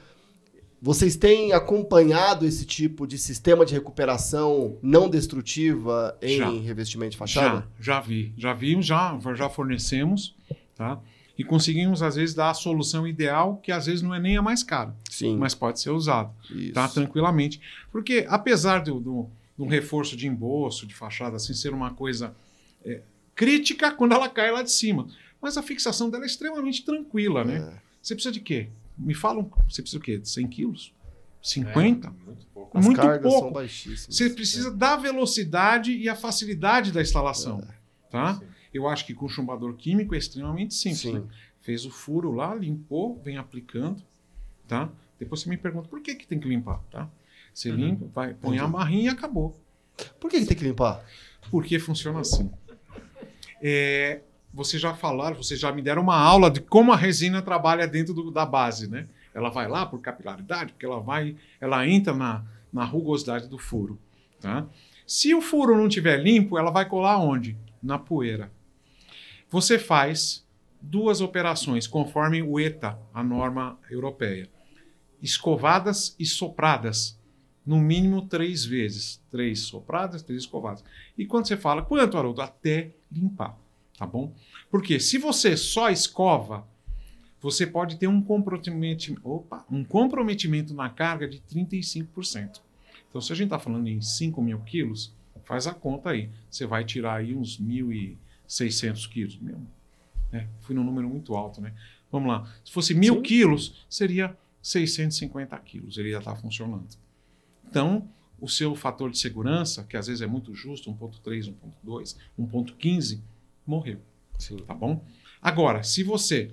[0.80, 6.50] Vocês têm acompanhado esse tipo de sistema de recuperação não destrutiva em Já.
[6.50, 7.68] revestimento de fachada?
[7.80, 8.34] Já, já vi.
[8.38, 10.36] Já vimos, já, já fornecemos,
[10.76, 11.00] tá?
[11.38, 14.42] E conseguimos, às vezes, dar a solução ideal, que às vezes não é nem a
[14.42, 15.38] mais cara, Sim.
[15.38, 16.34] mas pode ser usado,
[16.74, 16.88] tá?
[16.88, 17.62] Tranquilamente.
[17.92, 22.36] Porque, apesar do, do, do reforço de emboço, de fachada, assim, ser uma coisa
[22.84, 23.02] é,
[23.36, 25.08] crítica quando ela cai lá de cima,
[25.40, 27.80] mas a fixação dela é extremamente tranquila, né?
[28.02, 28.04] É.
[28.04, 28.70] Você precisa de quê?
[28.98, 30.18] Me falam, você precisa o quê?
[30.18, 30.94] De 100 quilos?
[31.42, 32.08] 50?
[32.08, 32.78] É, muito pouco.
[32.78, 33.40] As muito cargas pouco.
[33.40, 34.16] são baixíssimas.
[34.16, 37.64] Você precisa da velocidade e a facilidade da instalação,
[38.10, 38.36] tá?
[38.36, 38.46] Sim.
[38.74, 41.00] Eu acho que com chumbador químico é extremamente simples.
[41.02, 41.14] Sim.
[41.20, 41.24] né?
[41.62, 44.02] Fez o furo lá, limpou, vem aplicando,
[44.68, 44.90] tá?
[45.20, 47.10] Depois você me pergunta por que, que tem que limpar, tá?
[47.54, 47.78] Você Uhum.
[47.78, 48.72] limpa, vai, põe a Entendi.
[48.74, 49.60] marrinha e acabou.
[50.20, 51.04] Por que, que tem que limpar?
[51.50, 52.52] Porque funciona assim.
[53.62, 54.22] É,
[54.58, 58.14] vocês já falaram, vocês já me deram uma aula de como a resina trabalha dentro
[58.14, 59.08] do- da base, né?
[59.34, 62.44] Ela vai lá por capilaridade, porque ela vai, ela entra na,
[62.74, 64.00] na rugosidade do furo,
[64.42, 64.66] tá?
[65.06, 67.56] Se o furo não tiver limpo, ela vai colar onde?
[67.82, 68.52] Na poeira.
[69.50, 70.46] Você faz
[70.82, 74.50] duas operações conforme o ETA, a norma europeia.
[75.22, 77.18] Escovadas e sopradas.
[77.66, 79.22] No mínimo três vezes.
[79.30, 80.84] Três sopradas, três escovadas.
[81.18, 82.42] E quando você fala, quanto, Haroldo?
[82.42, 83.58] Até limpar.
[83.98, 84.32] Tá bom?
[84.70, 86.68] Porque se você só escova,
[87.42, 92.62] você pode ter um comprometimento, opa, um comprometimento na carga de 35%.
[93.10, 96.30] Então, se a gente está falando em 5 mil quilos, faz a conta aí.
[96.50, 99.40] Você vai tirar aí uns 1.600 quilos.
[99.40, 99.60] Meu,
[100.32, 101.74] é, fui num número muito alto, né?
[102.12, 102.54] Vamos lá.
[102.64, 103.22] Se fosse mil Sim.
[103.24, 105.98] quilos, seria 650 quilos.
[105.98, 106.88] Ele já está funcionando.
[107.68, 108.08] Então,
[108.40, 113.20] o seu fator de segurança, que às vezes é muito justo, 1.3, 1.2, 1.15,
[113.68, 114.00] morreu,
[114.40, 114.58] Sim.
[114.58, 115.04] tá bom?
[115.42, 116.52] Agora, se você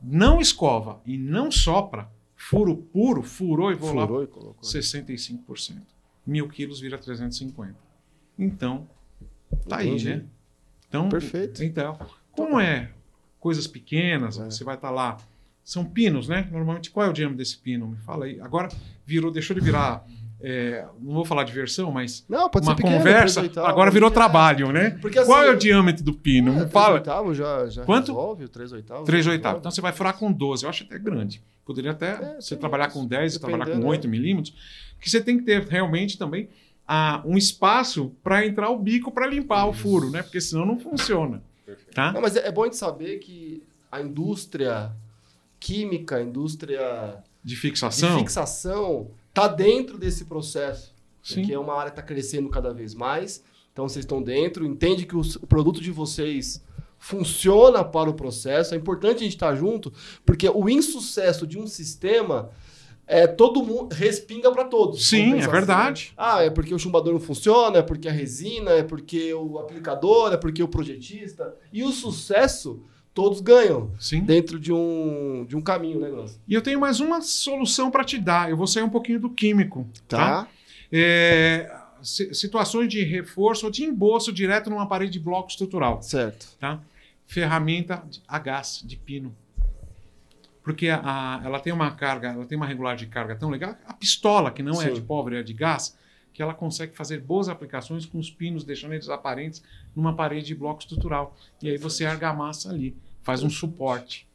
[0.00, 4.62] não escova e não sopra, furo puro, furou e vou lá, Furou e colocou.
[4.62, 5.82] 65%.
[6.26, 7.74] Mil quilos vira 350.
[8.38, 8.88] Então,
[9.68, 10.08] tá Entendi.
[10.08, 10.24] aí, né?
[10.88, 11.62] Então, Perfeito.
[11.64, 11.98] Então,
[12.32, 12.90] como é
[13.40, 14.44] coisas pequenas, É.
[14.44, 15.16] você vai estar lá.
[15.62, 16.48] São pinos, né?
[16.52, 17.88] Normalmente, qual é o diâmetro desse pino?
[17.88, 18.38] Me fala aí.
[18.40, 18.68] Agora
[19.06, 20.04] virou, deixou de virar.
[20.46, 22.98] É, não vou falar de versão, mas Não, uma pequeno.
[22.98, 23.40] conversa.
[23.64, 24.98] Agora virou trabalho, né?
[25.02, 26.62] Assim, qual é o diâmetro do pino?
[26.62, 26.96] É, fala.
[26.96, 28.08] oitavos já, já Quanto?
[28.08, 29.06] resolve, o 3 oitavos.
[29.06, 29.60] 3 já oitavos.
[29.60, 30.64] Então você vai furar com 12.
[30.64, 31.42] Eu acho até grande.
[31.64, 32.98] Poderia até É, você trabalhar isso.
[32.98, 34.54] com 10 e trabalhar com Dependendo, 8 milímetros.
[35.00, 36.50] Que você tem que ter realmente também
[36.86, 40.22] ah, um espaço para entrar o bico para limpar o furo, né?
[40.22, 41.42] Porque senão não funciona.
[41.64, 41.94] Perfeito.
[41.94, 42.12] Tá?
[42.12, 44.92] Não, mas é, é bom de saber que a indústria
[45.58, 49.10] química, a indústria De de fixação.
[49.34, 50.94] Fixação, tá dentro desse processo.
[51.22, 51.36] Sim.
[51.40, 53.42] Porque é uma área que está crescendo cada vez mais.
[53.72, 56.62] Então vocês estão dentro, entende que os- o produto de vocês
[56.98, 58.74] funciona para o processo.
[58.74, 59.92] É importante a gente estar junto,
[60.24, 62.50] porque o insucesso de um sistema
[63.06, 65.06] é todo mundo respinga para todos.
[65.08, 66.14] Sim, é pensar verdade.
[66.16, 66.36] assim.
[66.38, 70.32] Ah, é porque o chumbador não funciona, é porque a resina, é porque o aplicador,
[70.32, 71.54] é porque o projetista.
[71.72, 72.82] E o sucesso,
[73.14, 74.20] todos ganham Sim.
[74.22, 76.40] dentro de um, de um caminho, né, Grosso?
[76.48, 78.50] E eu tenho mais uma solução para te dar.
[78.50, 79.86] Eu vou sair um pouquinho do químico.
[80.08, 80.18] Tá?
[80.44, 80.48] Tá?
[80.92, 86.02] É, si- situações de reforço ou de embolso direto numa parede de bloco estrutural.
[86.02, 86.48] Certo.
[86.58, 86.80] Tá?
[87.26, 89.34] Ferramenta a gás, de pino.
[90.62, 93.76] Porque a- a- ela tem uma carga, ela tem uma regular de carga tão legal.
[93.86, 94.94] A pistola, que não é Sim.
[94.94, 95.96] de pobre, é de gás,
[96.34, 99.62] que ela consegue fazer boas aplicações com os pinos, deixando eles aparentes
[99.96, 101.34] numa parede de bloco estrutural.
[101.62, 104.26] E aí você argamassa ali, faz um suporte.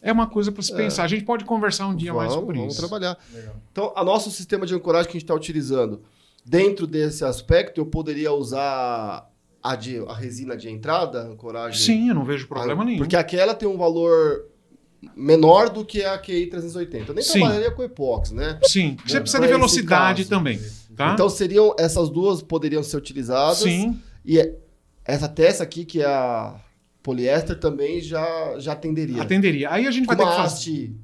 [0.00, 0.76] É uma coisa para se É.
[0.76, 1.02] pensar.
[1.04, 2.80] A gente pode conversar um dia mais Vamos, sobre vamos isso.
[2.88, 3.18] trabalhar.
[3.34, 3.56] Legal.
[3.70, 6.00] Então, o nosso sistema de ancoragem que a gente está utilizando,
[6.44, 9.28] dentro desse aspecto, eu poderia usar
[9.62, 11.80] a, de, a resina de entrada, ancoragem?
[11.80, 12.98] Sim, eu não vejo problema Ah, nenhum.
[12.98, 14.46] Porque aquela tem um valor
[15.16, 17.10] menor do que a QI 380.
[17.10, 17.40] Eu nem Sim.
[17.40, 18.58] trabalharia com epox, né?
[18.64, 19.20] Sim, você Né?
[19.20, 20.30] precisa de velocidade caso.
[20.30, 20.60] também,
[20.96, 21.12] tá?
[21.14, 23.58] Então seriam essas duas poderiam ser utilizadas.
[23.58, 24.56] Sim, E é-
[25.04, 26.60] essa peça aqui, que é a
[27.02, 29.20] poliéster, também já, já atenderia.
[29.22, 29.70] atenderia.
[29.70, 30.94] Aí a gente vai ter uma que fazer.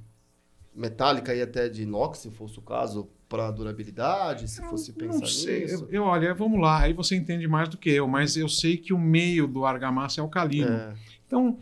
[0.75, 5.27] metálica e até de inox, se fosse o caso, para durabilidade, se fosse pensar Não
[5.27, 5.85] sei, nisso.
[5.91, 8.77] eu, eu- olha, vamos lá, aí você entende mais do que eu, mas eu sei
[8.79, 10.71] que o meio do argamassa é alcalino.
[10.73, 10.95] É.
[11.27, 11.59] Então,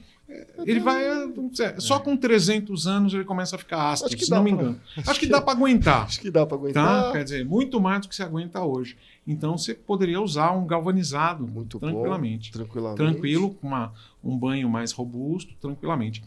[0.64, 1.04] ele vai.
[1.04, 4.52] é, Só com 300 anos ele começa a ficar ácido, Acho que se não me
[4.52, 4.80] pra- engano.
[5.06, 6.02] Acho que dá para aguentar.
[6.04, 6.62] Acho que dá para Tá?
[6.62, 7.12] aguentar.
[7.12, 8.96] Quer dizer, muito mais do que você aguenta hoje.
[9.26, 11.86] Então você poderia usar um galvanizado Muito bom.
[11.88, 12.50] tranquilamente.
[12.52, 12.96] Tranquilamente.
[12.96, 16.22] Tranquilo, com uma, um banho mais robusto, tranquilamente.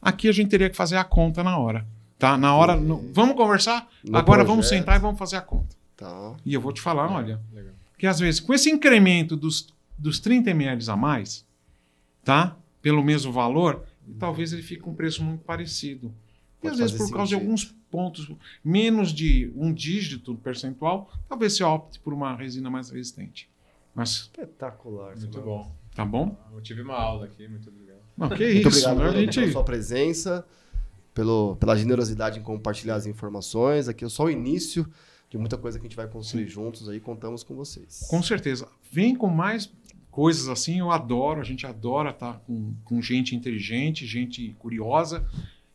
[0.00, 1.86] Aqui a gente teria que fazer a conta na hora.
[2.18, 2.36] Tá?
[2.38, 2.76] Na hora.
[2.76, 3.88] No- vamos conversar?
[4.04, 4.78] No Agora vamos projeto.
[4.80, 5.76] sentar e vamos fazer a conta.
[5.96, 6.34] Tá.
[6.44, 7.72] E eu vou te falar, olha, Legal.
[7.98, 11.44] que às vezes, com esse incremento dos, dos 30 ml a mais,
[12.24, 12.56] tá?
[12.82, 13.84] Pelo mesmo valor,
[14.18, 16.12] talvez ele fique com um preço muito parecido.
[16.62, 17.42] E às Pode vezes, por causa de sentido.
[17.44, 18.30] alguns pontos,
[18.64, 23.48] menos de um dígito percentual, talvez você opte por uma resina mais resistente.
[23.94, 25.16] Mas, Espetacular.
[25.16, 25.72] Muito bom.
[25.94, 26.36] tá bom?
[26.52, 27.98] Eu tive uma aula aqui, muito obrigado.
[28.16, 29.20] Não, que Muito isso, obrigado né?
[29.20, 29.40] gente...
[29.40, 30.46] pela sua presença,
[31.14, 33.88] pelo, pela generosidade em compartilhar as informações.
[33.88, 34.86] Aqui é só o início
[35.30, 37.00] de muita coisa que a gente vai construir juntos aí.
[37.00, 38.06] Contamos com vocês.
[38.08, 38.68] Com certeza.
[38.90, 39.66] Vem com mais
[40.12, 45.26] coisas assim, eu adoro, a gente adora estar com, com gente inteligente, gente curiosa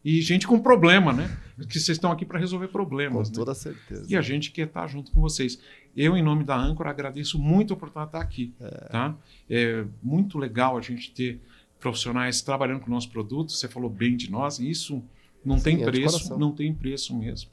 [0.05, 1.35] e gente com problema, né?
[1.57, 3.29] Porque vocês estão aqui para resolver Com problemas.
[3.29, 3.35] né?
[3.35, 4.05] toda certeza.
[4.07, 5.59] E a gente quer estar junto com vocês.
[5.95, 8.53] Eu, em nome da Âncora, agradeço muito a oportunidade de estar aqui.
[8.91, 9.17] Tá?
[9.49, 11.41] É muito legal a gente ter
[11.79, 13.51] profissionais trabalhando com o nosso produto.
[13.51, 15.03] Você falou bem de nós, e isso
[15.43, 17.49] não Sim, tem é preço, não tem preço mesmo.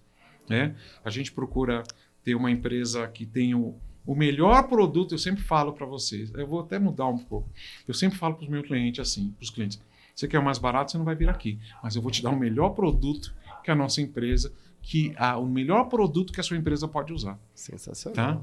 [0.49, 0.77] Né?
[1.03, 1.83] A gente procura
[2.23, 3.75] ter uma empresa que tenha o,
[4.07, 5.13] o melhor produto.
[5.15, 7.49] Eu sempre falo para vocês, eu vou até mudar um pouco.
[7.87, 9.81] Eu sempre falo para os meus clientes assim, para os clientes,
[10.15, 12.31] você quer o mais barato, você não vai vir aqui, mas eu vou te dar
[12.31, 14.53] o melhor produto que a nossa empresa,
[14.83, 17.39] que a, o melhor produto que a sua empresa pode usar.
[17.55, 18.37] Sensacional.
[18.37, 18.43] Tá?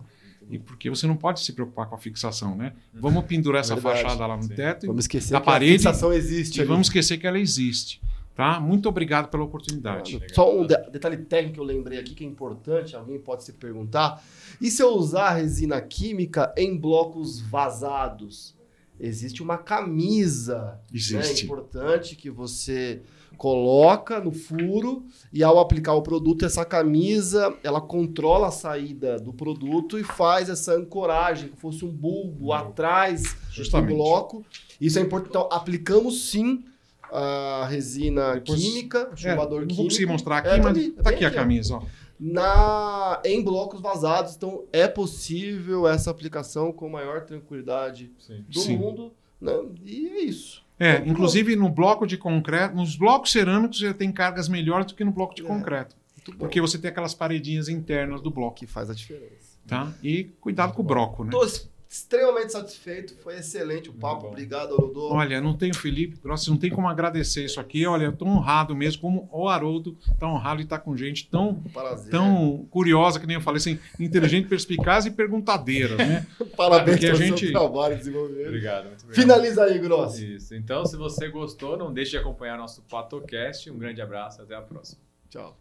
[0.50, 2.74] E porque você não pode se preocupar com a fixação, né?
[2.94, 4.02] Vamos pendurar essa Verdade.
[4.02, 4.56] fachada lá no Sim.
[4.56, 6.58] teto e- Vamos esquecer Da que parede, a fixação existe.
[6.58, 6.68] e ali.
[6.68, 8.02] vamos esquecer que ela existe.
[8.36, 8.60] Tá?
[8.60, 10.20] Muito obrigado pela oportunidade.
[10.34, 13.54] Só um de- detalhe técnico que eu lembrei aqui que é importante, alguém pode se
[13.54, 14.24] perguntar.
[14.60, 18.56] E se eu usar resina química em blocos vazados?
[19.00, 20.80] Existe uma camisa.
[20.92, 20.98] né?
[20.98, 21.44] Existe.
[21.46, 23.02] importante que você
[23.36, 25.04] coloca no furo
[25.34, 30.48] e ao aplicar o produto, essa camisa ela controla a saída do produto e faz
[30.50, 33.90] essa ancoragem, como fosse um bulbo atrás Justamente.
[33.90, 34.46] do bloco.
[34.80, 35.30] Isso é importante.
[35.32, 36.64] Então, aplicamos sim
[37.12, 39.84] a resina Depois- química, o É, chumbador não vou químico.
[39.84, 41.40] conseguir mostrar aqui, É, tá mas ali, tá bem aqui a aqui, ó.
[41.40, 41.76] camisa.
[41.76, 41.82] Ó.
[42.24, 44.36] na em blocos vazados.
[44.36, 48.46] Então, é possível essa aplicação com maior tranquilidade Sim.
[48.48, 48.78] do Sim.
[48.78, 49.12] mundo.
[49.42, 49.54] Né?
[49.84, 50.62] E é isso.
[50.78, 54.94] É, Muito inclusive no bloco de concreto, nos blocos cerâmicos já tem cargas melhores do
[54.94, 55.46] que no bloco de É.
[55.46, 55.96] concreto.
[56.16, 56.38] Muito bom.
[56.38, 59.52] Porque você tem aquelas paredinhas internas do bloco, que faz a diferença.
[59.68, 59.92] tá?
[60.04, 61.30] E cuidado com o broco, né?
[61.34, 64.28] Estou extremamente satisfeito, foi excelente o papo.
[64.28, 65.08] Obrigado, Haroldo.
[65.08, 67.86] Olha, não tem o Felipe Grossi, não tem como agradecer isso aqui.
[67.86, 71.56] Olha, eu tô honrado mesmo, como o Haroldo tá honrado de estar com gente tão,
[71.74, 72.10] Prazer.
[72.10, 76.26] tão curiosa, que nem eu falei, assim, inteligente, perspicaz e perguntadeira, né?
[76.56, 78.48] Parabéns pelo gente- seu trabalho desenvolvido.
[78.48, 79.22] Obrigado, muito obrigado.
[79.22, 80.36] Finaliza aí, Grossi.
[80.36, 80.56] Isso.
[80.56, 83.70] Então, se você gostou, não deixe de acompanhar nosso Patocast.
[83.70, 85.02] Um grande abraço, até a próxima.
[85.30, 85.60] Tchau.